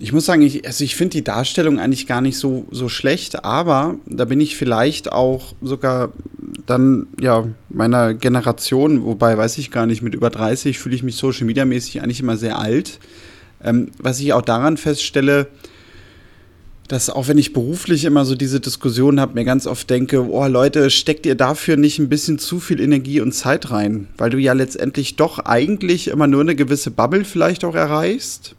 [0.00, 3.44] Ich muss sagen, ich, also ich finde die Darstellung eigentlich gar nicht so, so schlecht,
[3.44, 6.12] aber da bin ich vielleicht auch sogar
[6.66, 11.14] dann ja meiner Generation, wobei weiß ich gar nicht, mit über 30 fühle ich mich
[11.14, 12.98] social media mäßig eigentlich immer sehr alt.
[13.62, 15.46] Ähm, was ich auch daran feststelle,
[16.90, 20.46] dass auch wenn ich beruflich immer so diese Diskussion habe, mir ganz oft denke, oh
[20.48, 24.08] Leute, steckt ihr dafür nicht ein bisschen zu viel Energie und Zeit rein?
[24.18, 28.56] Weil du ja letztendlich doch eigentlich immer nur eine gewisse Bubble vielleicht auch erreichst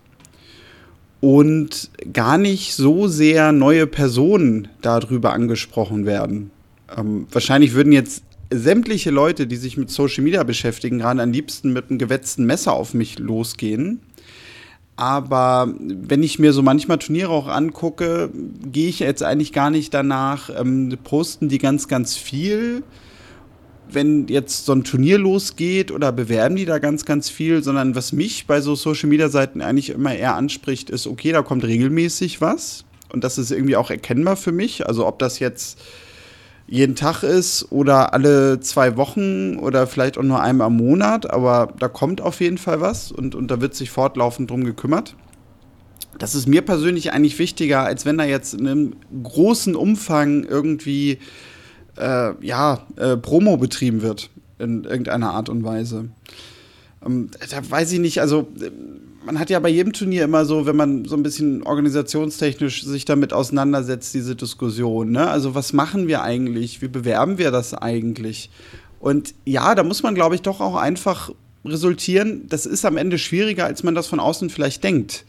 [1.19, 6.51] und gar nicht so sehr neue Personen darüber angesprochen werden.
[6.97, 11.73] Ähm, wahrscheinlich würden jetzt sämtliche Leute, die sich mit Social Media beschäftigen, gerade am liebsten
[11.73, 13.99] mit einem gewetzten Messer auf mich losgehen
[15.01, 18.29] aber wenn ich mir so manchmal Turniere auch angucke,
[18.71, 22.83] gehe ich jetzt eigentlich gar nicht danach, ähm, posten die ganz, ganz viel,
[23.89, 28.13] wenn jetzt so ein Turnier losgeht oder bewerben die da ganz, ganz viel, sondern was
[28.13, 33.23] mich bei so Social-Media-Seiten eigentlich immer eher anspricht, ist, okay, da kommt regelmäßig was und
[33.23, 34.85] das ist irgendwie auch erkennbar für mich.
[34.85, 35.79] Also ob das jetzt
[36.71, 41.73] jeden Tag ist oder alle zwei Wochen oder vielleicht auch nur einmal im Monat, aber
[41.77, 45.17] da kommt auf jeden Fall was und, und da wird sich fortlaufend drum gekümmert.
[46.17, 51.19] Das ist mir persönlich eigentlich wichtiger, als wenn da jetzt in einem großen Umfang irgendwie
[51.97, 56.07] äh, ja, äh, Promo betrieben wird in irgendeiner Art und Weise.
[57.05, 58.47] Ähm, da weiß ich nicht, also
[59.23, 63.05] man hat ja bei jedem Turnier immer so, wenn man so ein bisschen organisationstechnisch sich
[63.05, 65.11] damit auseinandersetzt, diese Diskussion.
[65.11, 65.29] Ne?
[65.29, 66.81] Also was machen wir eigentlich?
[66.81, 68.49] Wie bewerben wir das eigentlich?
[68.99, 71.31] Und ja, da muss man, glaube ich, doch auch einfach
[71.65, 72.47] resultieren.
[72.47, 75.25] Das ist am Ende schwieriger, als man das von außen vielleicht denkt.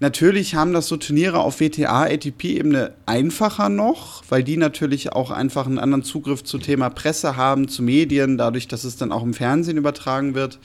[0.00, 5.66] Natürlich haben das so Turniere auf WTA, ATP-Ebene einfacher noch, weil die natürlich auch einfach
[5.66, 9.34] einen anderen Zugriff zu Thema Presse haben, zu Medien, dadurch, dass es dann auch im
[9.34, 10.58] Fernsehen übertragen wird.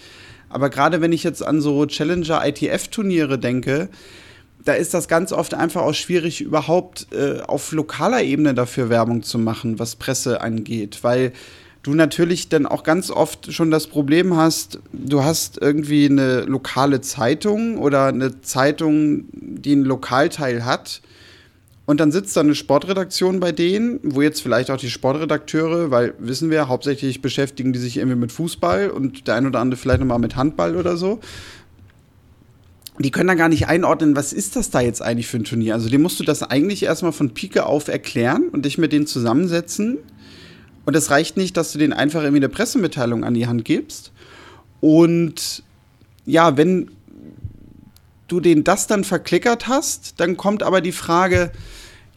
[0.49, 3.89] Aber gerade wenn ich jetzt an so Challenger ITF-Turniere denke,
[4.65, 9.23] da ist das ganz oft einfach auch schwierig, überhaupt äh, auf lokaler Ebene dafür Werbung
[9.23, 11.31] zu machen, was Presse angeht, weil
[11.83, 17.01] du natürlich dann auch ganz oft schon das Problem hast, du hast irgendwie eine lokale
[17.01, 21.01] Zeitung oder eine Zeitung, die einen Lokalteil hat.
[21.89, 26.13] Und dann sitzt da eine Sportredaktion bei denen, wo jetzt vielleicht auch die Sportredakteure, weil
[26.19, 29.99] wissen wir, hauptsächlich beschäftigen die sich irgendwie mit Fußball und der ein oder andere vielleicht
[29.99, 31.19] nochmal mit Handball oder so.
[32.99, 35.73] Die können da gar nicht einordnen, was ist das da jetzt eigentlich für ein Turnier?
[35.73, 39.07] Also dem musst du das eigentlich erstmal von Pike auf erklären und dich mit denen
[39.07, 39.97] zusammensetzen
[40.85, 44.11] und es reicht nicht, dass du denen einfach irgendwie eine Pressemitteilung an die Hand gibst.
[44.79, 45.63] Und
[46.27, 46.91] ja, wenn
[48.27, 51.51] du denen das dann verklickert hast, dann kommt aber die Frage,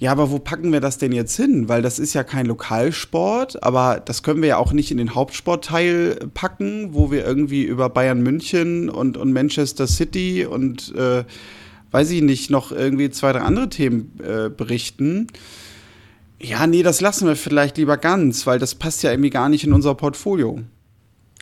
[0.02, 1.68] ja, aber wo packen wir das denn jetzt hin?
[1.68, 5.14] Weil das ist ja kein Lokalsport, aber das können wir ja auch nicht in den
[5.14, 11.22] Hauptsportteil packen, wo wir irgendwie über Bayern München und, und Manchester City und äh,
[11.92, 15.28] weiß ich nicht, noch irgendwie zwei, drei andere Themen äh, berichten
[16.40, 19.62] ja, nee, das lassen wir vielleicht lieber ganz, weil das passt ja irgendwie gar nicht
[19.62, 20.58] in unser Portfolio.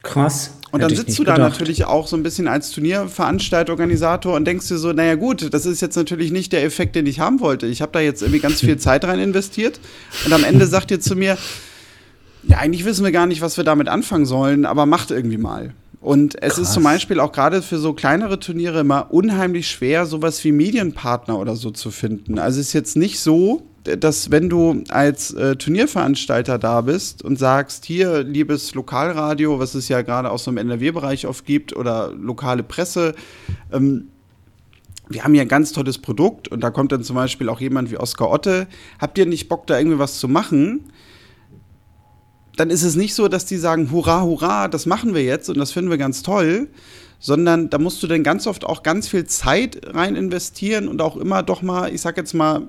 [0.02, 0.52] Krass.
[0.72, 4.68] Und dann sitzt du da natürlich auch so ein bisschen als Turnierveranstalter, Organisator und denkst
[4.68, 7.66] dir so, naja gut, das ist jetzt natürlich nicht der Effekt, den ich haben wollte.
[7.66, 9.80] Ich habe da jetzt irgendwie ganz viel Zeit rein investiert
[10.24, 11.36] und am Ende sagt ihr zu mir,
[12.44, 15.74] ja, eigentlich wissen wir gar nicht, was wir damit anfangen sollen, aber macht irgendwie mal.
[16.00, 16.58] Und es Krass.
[16.58, 21.38] ist zum Beispiel auch gerade für so kleinere Turniere immer unheimlich schwer, sowas wie Medienpartner
[21.38, 22.38] oder so zu finden.
[22.38, 27.38] Also es ist jetzt nicht so, dass wenn du als äh, Turnierveranstalter da bist und
[27.38, 32.12] sagst, hier, liebes Lokalradio, was es ja gerade auch so im NRW-Bereich oft gibt, oder
[32.12, 33.14] lokale Presse,
[33.72, 34.08] ähm,
[35.08, 37.90] wir haben hier ein ganz tolles Produkt und da kommt dann zum Beispiel auch jemand
[37.90, 38.68] wie Oskar Otte,
[39.00, 40.92] habt ihr nicht Bock, da irgendwie was zu machen?
[42.56, 45.58] Dann ist es nicht so, dass die sagen, hurra, hurra, das machen wir jetzt und
[45.58, 46.68] das finden wir ganz toll,
[47.20, 51.18] sondern da musst du dann ganz oft auch ganz viel Zeit rein investieren und auch
[51.18, 52.62] immer doch mal, ich sag jetzt mal,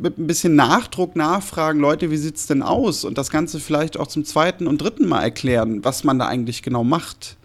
[0.00, 3.04] mit ein bisschen Nachdruck nachfragen, Leute, wie sieht's denn aus?
[3.04, 6.62] Und das Ganze vielleicht auch zum zweiten und dritten Mal erklären, was man da eigentlich
[6.62, 7.36] genau macht.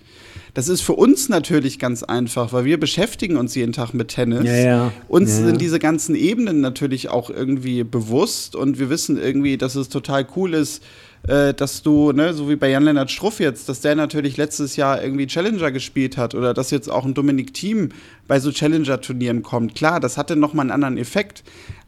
[0.54, 4.46] Das ist für uns natürlich ganz einfach, weil wir beschäftigen uns jeden Tag mit Tennis.
[4.46, 4.92] Ja, ja.
[5.10, 9.76] Uns ja, sind diese ganzen Ebenen natürlich auch irgendwie bewusst und wir wissen irgendwie, dass
[9.76, 10.82] es total cool ist,
[11.28, 15.02] äh, dass du, ne, so wie bei Jan-Lennart Struff jetzt, dass der natürlich letztes Jahr
[15.02, 17.90] irgendwie Challenger gespielt hat oder dass jetzt auch ein Dominik Thiem
[18.28, 19.76] bei so Challenger-Turnieren kommt.
[19.76, 21.44] Klar, das hatte nochmal einen anderen Effekt.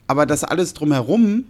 [0.07, 1.45] Aber das alles drumherum,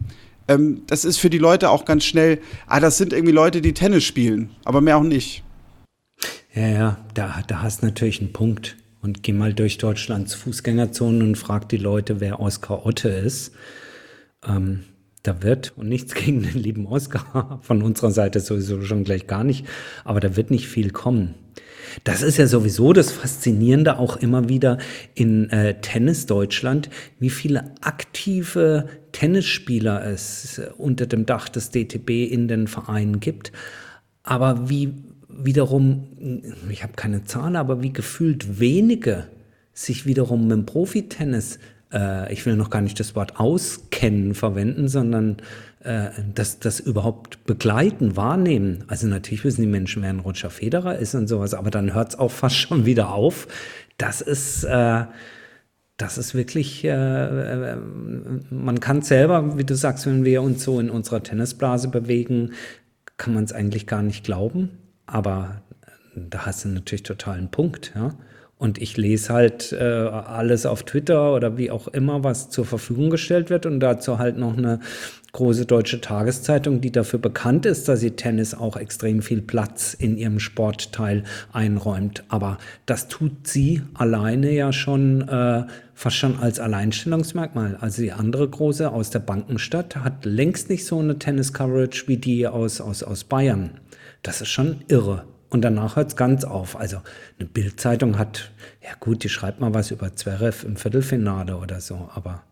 [0.47, 3.73] ähm, das ist für die Leute auch ganz schnell, ah, das sind irgendwie Leute, die
[3.73, 5.43] Tennis spielen, aber mehr auch nicht.
[6.53, 8.75] Ja, ja, da, da hast du natürlich einen Punkt.
[9.01, 13.53] Und geh mal durch Deutschlands Fußgängerzonen und frag die Leute, wer Oskar Otte ist.
[14.45, 14.83] Ähm,
[15.27, 19.43] da wird, und nichts gegen den lieben Oscar, von unserer Seite sowieso schon gleich gar
[19.43, 19.65] nicht,
[20.03, 21.35] aber da wird nicht viel kommen.
[22.03, 24.77] Das ist ja sowieso das Faszinierende auch immer wieder
[25.15, 32.47] in äh, Tennis Deutschland, wie viele aktive Tennisspieler es unter dem Dach des DTB in
[32.47, 33.51] den Vereinen gibt.
[34.23, 34.93] Aber wie
[35.29, 39.27] wiederum, ich habe keine Zahl, aber wie gefühlt wenige
[39.73, 41.59] sich wiederum mit dem Profitennis
[41.93, 45.37] äh, ich will noch gar nicht das Wort auskennen verwenden, sondern
[45.83, 48.83] äh, das, das überhaupt begleiten, wahrnehmen.
[48.87, 52.09] Also natürlich wissen die Menschen, wer ein Roger Federer ist und sowas, aber dann hört
[52.09, 53.47] es auch fast schon wieder auf.
[53.97, 55.05] Das ist, äh,
[55.97, 57.77] das ist wirklich, äh, äh
[58.49, 62.53] man kann selber, wie du sagst, wenn wir uns so in unserer Tennisblase bewegen,
[63.17, 64.77] kann man es eigentlich gar nicht glauben.
[65.05, 65.61] Aber
[66.15, 68.13] da hast du natürlich total einen Punkt, ja.
[68.59, 73.11] Und ich lese halt äh, alles auf Twitter oder wie auch immer, was zur Verfügung
[73.11, 73.67] gestellt wird.
[73.67, 74.79] Und dazu halt noch eine
[75.31, 80.17] große deutsche Tageszeitung, die dafür bekannt ist, dass sie Tennis auch extrem viel Platz in
[80.17, 82.23] ihrem Sportteil einräumt.
[82.29, 87.77] Aber das tut sie alleine ja schon äh, fast schon als Alleinstellungsmerkmal.
[87.79, 92.47] Also die andere große aus der Bankenstadt hat längst nicht so eine Tennis-Coverage wie die
[92.47, 93.79] aus, aus, aus Bayern.
[94.23, 95.25] Das ist schon irre.
[95.49, 96.77] Und danach hört es ganz auf.
[96.77, 96.97] Also
[97.39, 102.09] eine Bildzeitung hat, ja gut, die schreibt mal was über Zverev im Viertelfinale oder so,
[102.13, 102.43] aber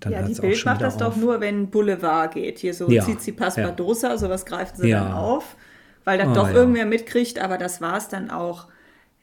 [0.00, 1.00] dann ja, die Bild macht das auf.
[1.00, 2.58] doch nur, wenn Boulevard geht.
[2.58, 3.74] Hier so ja, Tsitsipas ja.
[3.76, 5.04] sowas greifen sie ja.
[5.04, 5.56] dann auf,
[6.04, 6.54] weil das oh, doch ja.
[6.54, 8.68] irgendwer mitkriegt, aber das war es dann auch.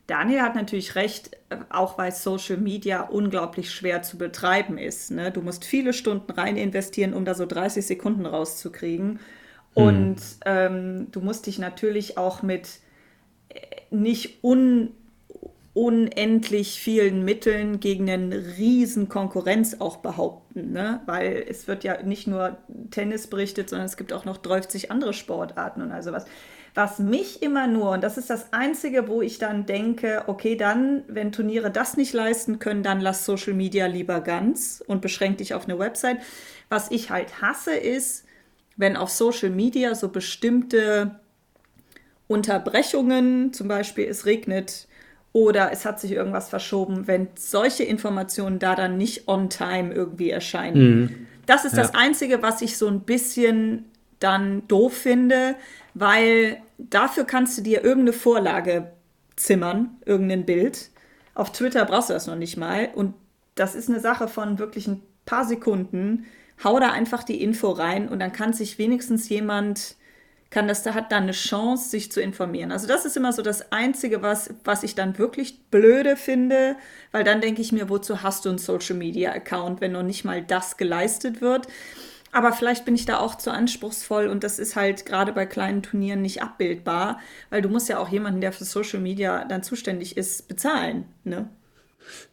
[0.06, 1.32] Daniel hat natürlich recht,
[1.70, 5.12] auch weil Social Media unglaublich schwer zu betreiben ist.
[5.12, 5.32] Ne?
[5.32, 9.20] Du musst viele Stunden rein investieren, um da so 30 Sekunden rauszukriegen.
[9.74, 12.80] Und ähm, du musst dich natürlich auch mit
[13.92, 14.92] nicht un
[15.78, 21.02] unendlich vielen Mitteln gegen eine riesen Konkurrenz auch behaupten, ne?
[21.06, 22.58] weil es wird ja nicht nur
[22.90, 26.26] Tennis berichtet, sondern es gibt auch noch 30 andere Sportarten und also was.
[26.74, 31.04] Was mich immer nur, und das ist das Einzige, wo ich dann denke, okay, dann,
[31.08, 35.54] wenn Turniere das nicht leisten können, dann lass Social Media lieber ganz und beschränk dich
[35.54, 36.18] auf eine Website.
[36.70, 38.26] Was ich halt hasse, ist,
[38.78, 41.20] wenn auf Social Media so bestimmte
[42.28, 44.88] Unterbrechungen, zum Beispiel es regnet,
[45.34, 50.32] oder es hat sich irgendwas verschoben, wenn solche Informationen da dann nicht on time irgendwie
[50.32, 51.02] erscheinen.
[51.02, 51.28] Mhm.
[51.46, 51.84] Das ist ja.
[51.84, 53.86] das Einzige, was ich so ein bisschen
[54.20, 55.56] dann doof finde,
[55.94, 58.92] weil dafür kannst du dir irgendeine Vorlage
[59.36, 60.90] zimmern, irgendein Bild.
[61.36, 62.90] Auf Twitter brauchst du das noch nicht mal.
[62.96, 63.14] Und
[63.56, 66.26] das ist eine Sache von wirklich ein paar Sekunden.
[66.64, 69.96] Hau da einfach die Info rein und dann kann sich wenigstens jemand
[70.50, 72.72] kann das, da hat dann eine Chance, sich zu informieren.
[72.72, 76.78] Also das ist immer so das Einzige, was, was ich dann wirklich blöde finde,
[77.12, 80.78] weil dann denke ich mir, wozu hast du einen Social-Media-Account, wenn noch nicht mal das
[80.78, 81.68] geleistet wird?
[82.32, 85.82] Aber vielleicht bin ich da auch zu anspruchsvoll und das ist halt gerade bei kleinen
[85.82, 90.18] Turnieren nicht abbildbar, weil du musst ja auch jemanden, der für Social Media dann zuständig
[90.18, 91.06] ist, bezahlen.
[91.24, 91.50] Ne?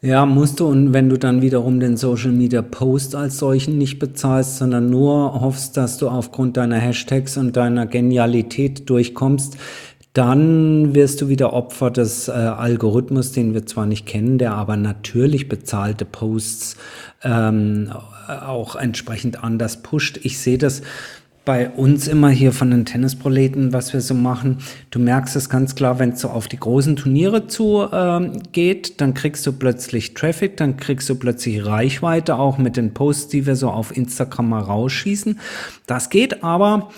[0.00, 0.66] Ja, musst du.
[0.66, 5.40] Und wenn du dann wiederum den Social Media Post als solchen nicht bezahlst, sondern nur
[5.40, 9.56] hoffst, dass du aufgrund deiner Hashtags und deiner Genialität durchkommst,
[10.12, 14.76] dann wirst du wieder Opfer des äh, Algorithmus, den wir zwar nicht kennen, der aber
[14.76, 16.76] natürlich bezahlte Posts
[17.24, 17.90] ähm,
[18.28, 20.20] auch entsprechend anders pusht.
[20.22, 20.82] Ich sehe das
[21.44, 24.58] bei uns immer hier von den Tennisproleten, was wir so machen.
[24.90, 29.00] Du merkst es ganz klar, wenn es so auf die großen Turniere zu ähm, geht,
[29.00, 33.46] dann kriegst du plötzlich Traffic, dann kriegst du plötzlich Reichweite, auch mit den Posts, die
[33.46, 35.38] wir so auf Instagram mal rausschießen.
[35.86, 36.90] Das geht aber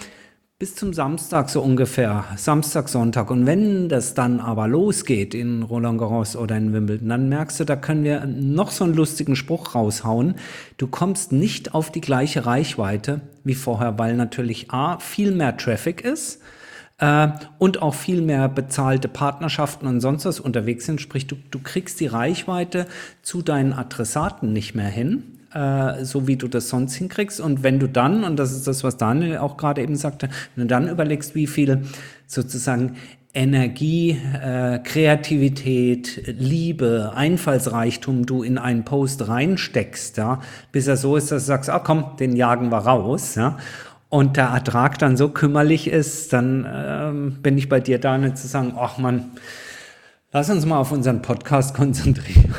[0.58, 3.30] bis zum Samstag so ungefähr, Samstag, Sonntag.
[3.30, 7.64] Und wenn das dann aber losgeht in Roland Garros oder in Wimbledon, dann merkst du,
[7.64, 10.36] da können wir noch so einen lustigen Spruch raushauen.
[10.78, 16.00] Du kommst nicht auf die gleiche Reichweite wie vorher, weil natürlich A, viel mehr Traffic
[16.00, 16.40] ist
[17.00, 21.02] äh, und auch viel mehr bezahlte Partnerschaften und sonst was unterwegs sind.
[21.02, 22.86] Sprich, du, du kriegst die Reichweite
[23.20, 27.40] zu deinen Adressaten nicht mehr hin äh, so wie du das sonst hinkriegst.
[27.40, 30.64] Und wenn du dann, und das ist das, was Daniel auch gerade eben sagte, wenn
[30.64, 31.82] du dann überlegst, wie viel
[32.26, 32.96] sozusagen
[33.32, 40.40] Energie, äh, Kreativität, Liebe, Einfallsreichtum du in einen Post reinsteckst, ja,
[40.72, 43.58] bis er so ist, dass du sagst, ah komm, den jagen wir raus, ja,
[44.08, 48.46] und der Ertrag dann so kümmerlich ist, dann ähm, bin ich bei dir, Daniel, zu
[48.46, 49.32] sagen, ach man,
[50.36, 52.54] Lass uns mal auf unseren Podcast konzentrieren.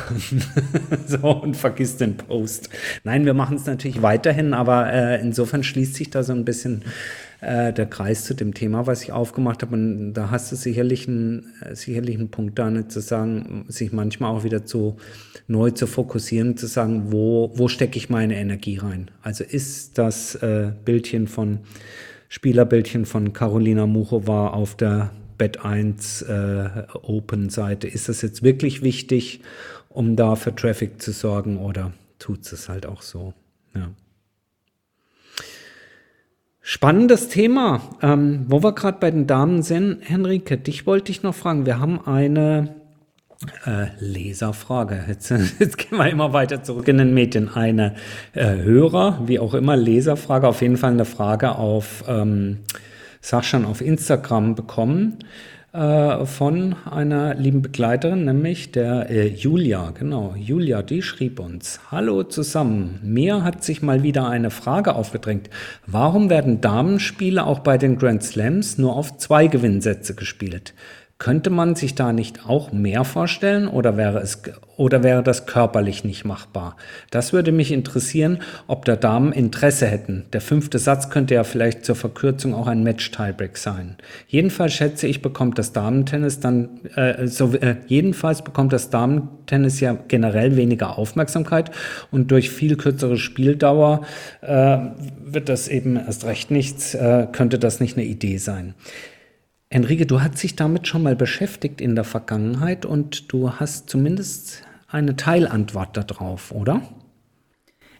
[1.06, 2.70] so, und vergiss den Post.
[3.04, 6.82] Nein, wir machen es natürlich weiterhin, aber äh, insofern schließt sich da so ein bisschen
[7.40, 9.76] äh, der Kreis zu dem Thema, was ich aufgemacht habe.
[9.76, 13.92] Und da hast du sicherlich einen, äh, sicherlich einen Punkt da, nicht zu sagen, sich
[13.92, 14.96] manchmal auch wieder zu
[15.46, 19.08] neu zu fokussieren, zu sagen, wo, wo stecke ich meine Energie rein?
[19.22, 21.60] Also ist das äh, Bildchen von
[22.28, 26.68] Spielerbildchen von Carolina Muchova auf der Bett 1 äh,
[27.02, 27.88] Open-Seite.
[27.88, 29.40] Ist das jetzt wirklich wichtig,
[29.88, 33.32] um da für Traffic zu sorgen oder tut es halt auch so?
[33.74, 33.90] Ja.
[36.60, 37.80] Spannendes Thema.
[38.02, 41.64] Ähm, wo wir gerade bei den Damen sind, Henrike, dich wollte ich noch fragen.
[41.64, 42.74] Wir haben eine
[43.64, 45.04] äh, Leserfrage.
[45.08, 47.48] Jetzt, jetzt, gehen wir immer weiter zurück in den Medien.
[47.48, 47.94] Eine
[48.34, 52.58] äh, Hörer, wie auch immer, Leserfrage, auf jeden Fall eine Frage auf ähm,
[53.28, 55.18] Saschan auf Instagram bekommen
[55.74, 59.90] äh, von einer lieben Begleiterin, nämlich der äh, Julia.
[59.90, 63.00] Genau, Julia, die schrieb uns: Hallo zusammen.
[63.02, 65.50] Mir hat sich mal wieder eine Frage aufgedrängt.
[65.86, 70.72] Warum werden Damenspiele auch bei den Grand Slams nur auf zwei Gewinnsätze gespielt?
[71.18, 74.40] Könnte man sich da nicht auch mehr vorstellen oder wäre es
[74.76, 76.76] oder wäre das körperlich nicht machbar?
[77.10, 80.26] Das würde mich interessieren, ob da Damen Interesse hätten.
[80.32, 83.96] Der fünfte Satz könnte ja vielleicht zur Verkürzung auch ein Match-Tiebreak sein.
[84.28, 89.98] Jedenfalls schätze ich, bekommt das Damentennis dann äh, so äh, jedenfalls bekommt das Damentennis ja
[90.06, 91.72] generell weniger Aufmerksamkeit
[92.12, 94.02] und durch viel kürzere Spieldauer
[94.40, 94.78] äh,
[95.24, 96.94] wird das eben erst recht nichts.
[96.94, 98.74] Äh, könnte das nicht eine Idee sein?
[99.70, 104.62] Enrique, du hast dich damit schon mal beschäftigt in der Vergangenheit und du hast zumindest
[104.88, 106.80] eine Teilantwort darauf, oder?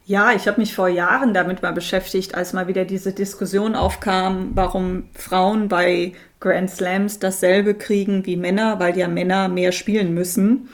[0.06, 4.52] Ja, ich habe mich vor Jahren damit mal beschäftigt, als mal wieder diese Diskussion aufkam,
[4.54, 10.70] warum Frauen bei Grand Slams dasselbe kriegen wie Männer, weil ja Männer mehr spielen müssen.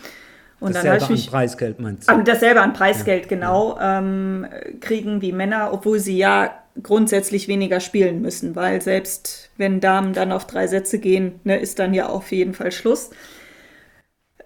[0.61, 2.23] Und dasselbe dann mich, an Preisgeld meinst du?
[2.23, 3.29] Dasselbe an Preisgeld, ja.
[3.29, 4.47] genau, ähm,
[4.81, 10.33] kriegen wie Männer, obwohl sie ja grundsätzlich weniger spielen müssen, weil selbst wenn Damen dann
[10.33, 13.11] auf drei Sätze gehen, ne, ist dann ja auf jeden Fall Schluss.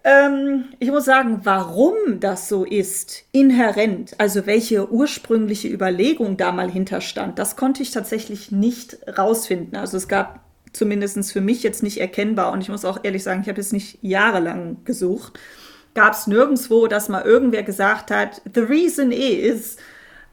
[0.04, 6.70] Ähm, ich muss sagen, warum das so ist, inhärent, also welche ursprüngliche Überlegung da mal
[6.70, 9.76] hinterstand, das konnte ich tatsächlich nicht rausfinden.
[9.76, 10.40] Also es gab
[10.72, 13.72] zumindest für mich jetzt nicht erkennbar und ich muss auch ehrlich sagen, ich habe es
[13.72, 15.38] nicht jahrelang gesucht,
[15.94, 19.78] gab es nirgendwo, dass mal irgendwer gesagt hat, the reason is,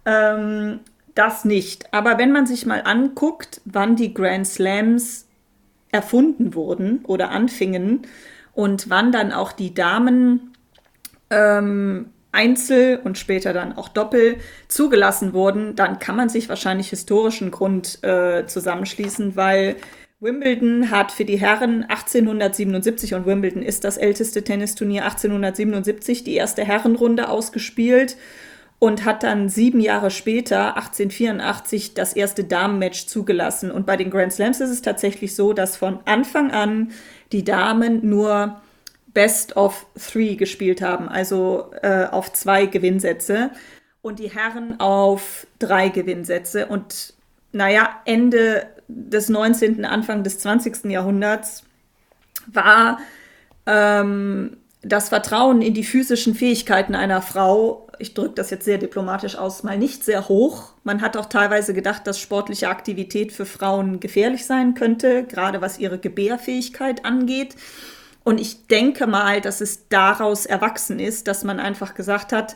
[0.06, 0.82] ähm,
[1.16, 1.94] das nicht.
[1.94, 5.28] Aber wenn man sich mal anguckt, wann die Grand Slams
[5.92, 8.02] erfunden wurden oder anfingen
[8.54, 10.54] und wann dann auch die Damen
[11.30, 14.38] ähm, Einzel und später dann auch Doppel
[14.68, 19.78] zugelassen wurden, dann kann man sich wahrscheinlich historischen Grund äh, zusammenschließen, weil
[20.20, 26.66] Wimbledon hat für die Herren 1877 und Wimbledon ist das älteste Tennisturnier 1877 die erste
[26.66, 28.18] Herrenrunde ausgespielt
[28.80, 33.72] und hat dann sieben Jahre später, 1884, das erste Damenmatch zugelassen.
[33.72, 36.92] Und bei den Grand Slams ist es tatsächlich so, dass von Anfang an
[37.32, 38.62] die Damen nur
[39.08, 43.52] Best of Three gespielt haben, also äh, auf zwei Gewinnsätze
[44.02, 46.68] und die Herren auf drei Gewinnsätze.
[46.68, 47.14] Und
[47.54, 50.92] naja, Ende des 19., Anfang des 20.
[50.92, 51.64] Jahrhunderts
[52.48, 53.00] war
[53.66, 59.36] ähm, das Vertrauen in die physischen Fähigkeiten einer Frau, ich drücke das jetzt sehr diplomatisch
[59.36, 60.74] aus, mal nicht sehr hoch.
[60.84, 65.80] Man hat auch teilweise gedacht, dass sportliche Aktivität für Frauen gefährlich sein könnte, gerade was
[65.80, 67.56] ihre Gebärfähigkeit angeht.
[68.24, 72.56] Und ich denke mal, dass es daraus erwachsen ist, dass man einfach gesagt hat,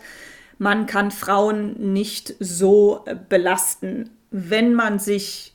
[0.57, 4.09] man kann Frauen nicht so belasten.
[4.31, 5.53] Wenn man sich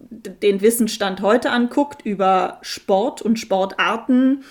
[0.00, 4.44] den Wissensstand heute anguckt über Sport und Sportarten,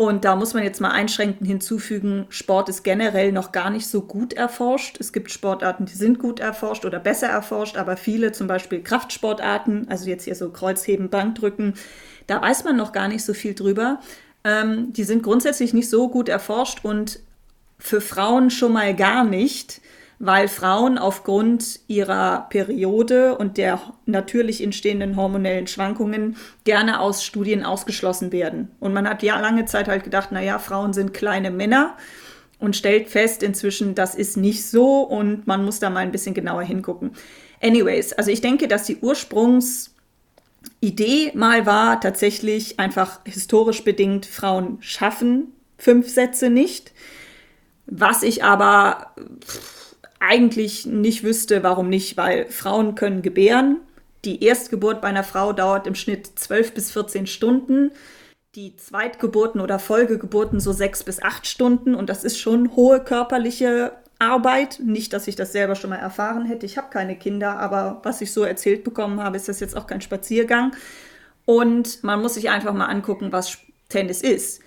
[0.00, 4.00] und da muss man jetzt mal einschränkend hinzufügen, Sport ist generell noch gar nicht so
[4.00, 4.98] gut erforscht.
[4.98, 9.88] Es gibt Sportarten, die sind gut erforscht oder besser erforscht, aber viele, zum Beispiel Kraftsportarten,
[9.90, 11.74] also jetzt hier so Kreuzheben, Bankdrücken,
[12.26, 14.00] da weiß man noch gar nicht so viel drüber.
[14.42, 17.20] Ähm, die sind grundsätzlich nicht so gut erforscht und
[17.78, 19.82] für Frauen schon mal gar nicht
[20.22, 28.30] weil Frauen aufgrund ihrer Periode und der natürlich entstehenden hormonellen Schwankungen gerne aus Studien ausgeschlossen
[28.30, 28.70] werden.
[28.80, 31.96] Und man hat ja lange Zeit halt gedacht, naja, Frauen sind kleine Männer
[32.58, 36.34] und stellt fest inzwischen, das ist nicht so und man muss da mal ein bisschen
[36.34, 37.12] genauer hingucken.
[37.62, 45.54] Anyways, also ich denke, dass die Ursprungsidee mal war, tatsächlich einfach historisch bedingt, Frauen schaffen
[45.78, 46.92] fünf Sätze nicht.
[47.86, 49.14] Was ich aber
[50.20, 53.80] eigentlich nicht wüsste, warum nicht, weil Frauen können gebären.
[54.24, 57.90] Die Erstgeburt bei einer Frau dauert im Schnitt 12 bis 14 Stunden.
[58.54, 61.94] Die Zweitgeburten oder Folgegeburten so sechs bis acht Stunden.
[61.94, 64.80] Und das ist schon hohe körperliche Arbeit.
[64.84, 66.66] Nicht, dass ich das selber schon mal erfahren hätte.
[66.66, 69.86] Ich habe keine Kinder, aber was ich so erzählt bekommen habe, ist das jetzt auch
[69.86, 70.76] kein Spaziergang.
[71.46, 73.56] Und man muss sich einfach mal angucken, was
[73.88, 74.60] Tennis ist.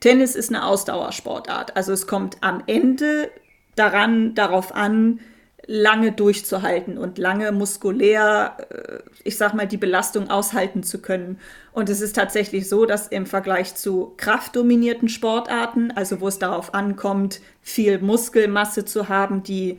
[0.00, 1.76] Tennis ist eine Ausdauersportart.
[1.76, 3.30] Also es kommt am Ende
[3.76, 5.20] daran, darauf an,
[5.66, 11.38] lange durchzuhalten und lange muskulär, äh, ich sag mal, die Belastung aushalten zu können.
[11.72, 16.74] Und es ist tatsächlich so, dass im Vergleich zu kraftdominierten Sportarten, also wo es darauf
[16.74, 19.78] ankommt, viel Muskelmasse zu haben, die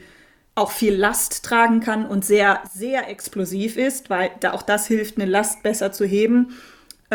[0.55, 5.17] auch viel Last tragen kann und sehr, sehr explosiv ist, weil da auch das hilft,
[5.17, 6.55] eine Last besser zu heben,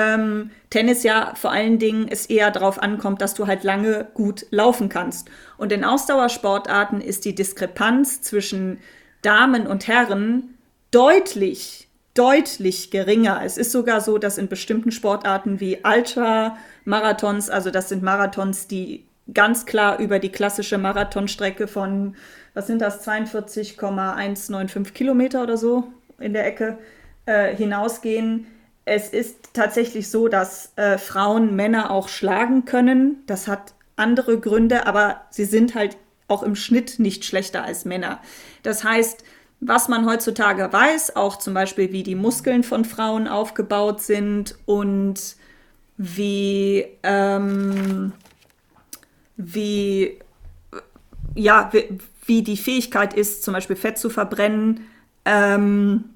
[0.01, 4.47] ähm, Tennis ja vor allen Dingen es eher darauf ankommt, dass du halt lange gut
[4.51, 5.29] laufen kannst.
[5.59, 8.79] Und in Ausdauersportarten ist die Diskrepanz zwischen
[9.23, 10.55] Damen und Herren
[10.91, 13.43] deutlich, deutlich geringer.
[13.45, 19.05] Es ist sogar so, dass in bestimmten Sportarten wie Ultramarathons, also das sind Marathons, die
[19.35, 22.17] ganz klar über die klassische Marathonstrecke von,
[22.55, 25.89] was sind das, 42,195 Kilometer oder so
[26.19, 26.79] in der Ecke
[27.27, 28.47] äh, hinausgehen,
[28.91, 33.22] es ist tatsächlich so, dass äh, Frauen Männer auch schlagen können.
[33.28, 38.20] Das hat andere Gründe, aber sie sind halt auch im Schnitt nicht schlechter als Männer.
[38.64, 39.22] Das heißt,
[39.61, 45.36] was man heutzutage weiß, auch zum Beispiel, wie die Muskeln von Frauen aufgebaut sind und
[45.97, 48.12] wie, ähm,
[49.36, 50.18] wie,
[51.36, 54.80] ja, wie, wie, die Fähigkeit ist, zum Beispiel Fett zu verbrennen,
[55.24, 56.07] ähm,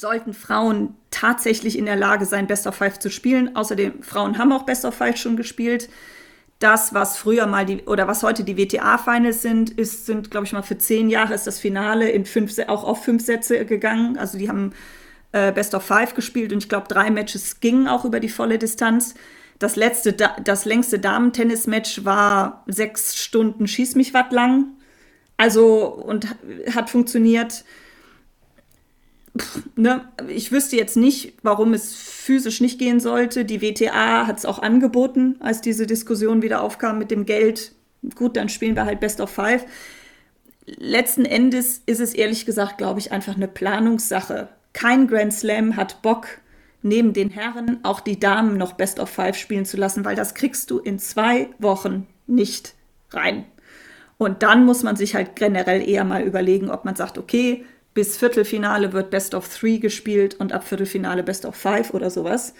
[0.00, 3.54] sollten Frauen tatsächlich in der Lage sein, Best of Five zu spielen.
[3.56, 5.88] Außerdem, Frauen haben auch Best of Five schon gespielt.
[6.60, 10.52] das, was früher mal die, oder was heute die WTA-Finals sind, ist, sind, glaube ich
[10.52, 14.18] mal, für zehn Jahre ist das Finale in fünf, auch auf fünf Sätze gegangen.
[14.18, 14.72] Also die haben
[15.32, 18.58] äh, Best of Five gespielt und ich glaube, drei Matches gingen auch über die volle
[18.58, 19.14] Distanz.
[19.58, 24.66] Das letzte, das längste Damen-Tennis-Match war sechs Stunden Schieß mich wat lang.
[25.38, 26.26] Also, und
[26.74, 27.64] hat funktioniert.
[29.76, 30.08] Ne?
[30.28, 33.44] Ich wüsste jetzt nicht, warum es physisch nicht gehen sollte.
[33.44, 37.72] Die WTA hat es auch angeboten, als diese Diskussion wieder aufkam mit dem Geld.
[38.14, 39.64] Gut, dann spielen wir halt Best of Five.
[40.66, 44.48] Letzten Endes ist es ehrlich gesagt, glaube ich, einfach eine Planungssache.
[44.72, 46.26] Kein Grand Slam hat Bock,
[46.82, 50.34] neben den Herren auch die Damen noch Best of Five spielen zu lassen, weil das
[50.34, 52.74] kriegst du in zwei Wochen nicht
[53.10, 53.44] rein.
[54.18, 57.64] Und dann muss man sich halt generell eher mal überlegen, ob man sagt, okay,
[57.94, 62.54] bis Viertelfinale wird Best of Three gespielt und ab Viertelfinale Best of Five oder sowas.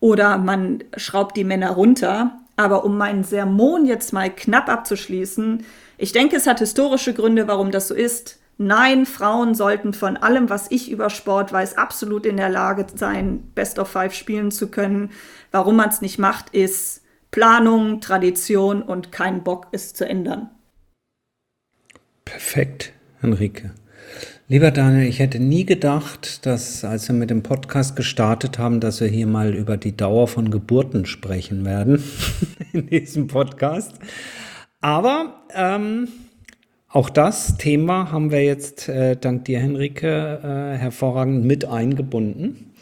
[0.00, 2.38] Oder man schraubt die Männer runter.
[2.56, 5.64] Aber um meinen Sermon jetzt mal knapp abzuschließen,
[5.96, 8.38] ich denke, es hat historische Gründe, warum das so ist.
[8.56, 13.52] Nein, Frauen sollten von allem, was ich über Sport weiß, absolut in der Lage sein,
[13.54, 15.10] Best of Five spielen zu können.
[15.52, 20.50] Warum man es nicht macht, ist Planung, Tradition und kein Bock, es zu ändern.
[22.24, 23.72] Perfekt, Henrike.
[24.50, 28.98] Lieber Daniel, ich hätte nie gedacht, dass, als wir mit dem Podcast gestartet haben, dass
[29.02, 32.02] wir hier mal über die Dauer von Geburten sprechen werden
[32.72, 33.96] in diesem Podcast.
[34.80, 36.08] Aber ähm,
[36.88, 42.72] auch das Thema haben wir jetzt äh, dank dir, Henrike, äh, hervorragend mit eingebunden.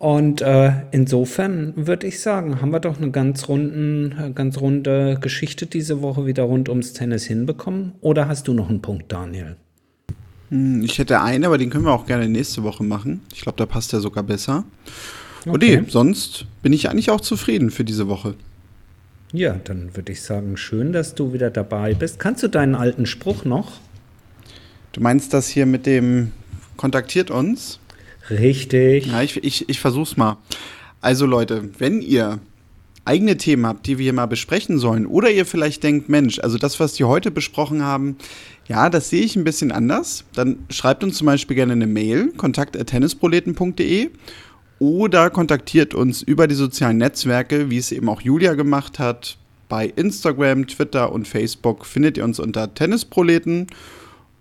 [0.00, 5.66] Und äh, insofern würde ich sagen, haben wir doch eine ganz, runden, ganz runde Geschichte
[5.66, 7.92] diese Woche wieder rund ums Tennis hinbekommen.
[8.00, 9.54] Oder hast du noch einen Punkt, Daniel?
[10.50, 13.20] Hm, ich hätte einen, aber den können wir auch gerne nächste Woche machen.
[13.34, 14.64] Ich glaube, da passt er sogar besser.
[15.40, 15.50] Okay.
[15.50, 18.34] Und nee, sonst bin ich eigentlich auch zufrieden für diese Woche.
[19.32, 22.18] Ja, dann würde ich sagen, schön, dass du wieder dabei bist.
[22.18, 23.72] Kannst du deinen alten Spruch noch?
[24.92, 26.32] Du meinst das hier mit dem
[26.76, 27.80] Kontaktiert uns?
[28.30, 29.06] Richtig.
[29.06, 30.38] Ja, ich, ich, ich versuch's mal.
[31.00, 32.40] Also Leute, wenn ihr
[33.04, 36.58] eigene Themen habt, die wir hier mal besprechen sollen, oder ihr vielleicht denkt, Mensch, also
[36.58, 38.16] das, was wir heute besprochen haben,
[38.68, 42.32] ja, das sehe ich ein bisschen anders, dann schreibt uns zum Beispiel gerne eine Mail,
[42.36, 44.10] kontakt.tennisproleten.de
[44.78, 49.38] oder kontaktiert uns über die sozialen Netzwerke, wie es eben auch Julia gemacht hat.
[49.68, 53.66] Bei Instagram, Twitter und Facebook findet ihr uns unter Tennisproleten.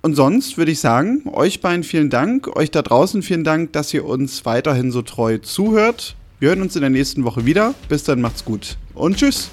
[0.01, 3.91] Und sonst würde ich sagen, euch beiden vielen Dank, euch da draußen vielen Dank, dass
[3.93, 6.15] ihr uns weiterhin so treu zuhört.
[6.39, 7.73] Wir hören uns in der nächsten Woche wieder.
[7.89, 9.49] Bis dann, macht's gut und tschüss.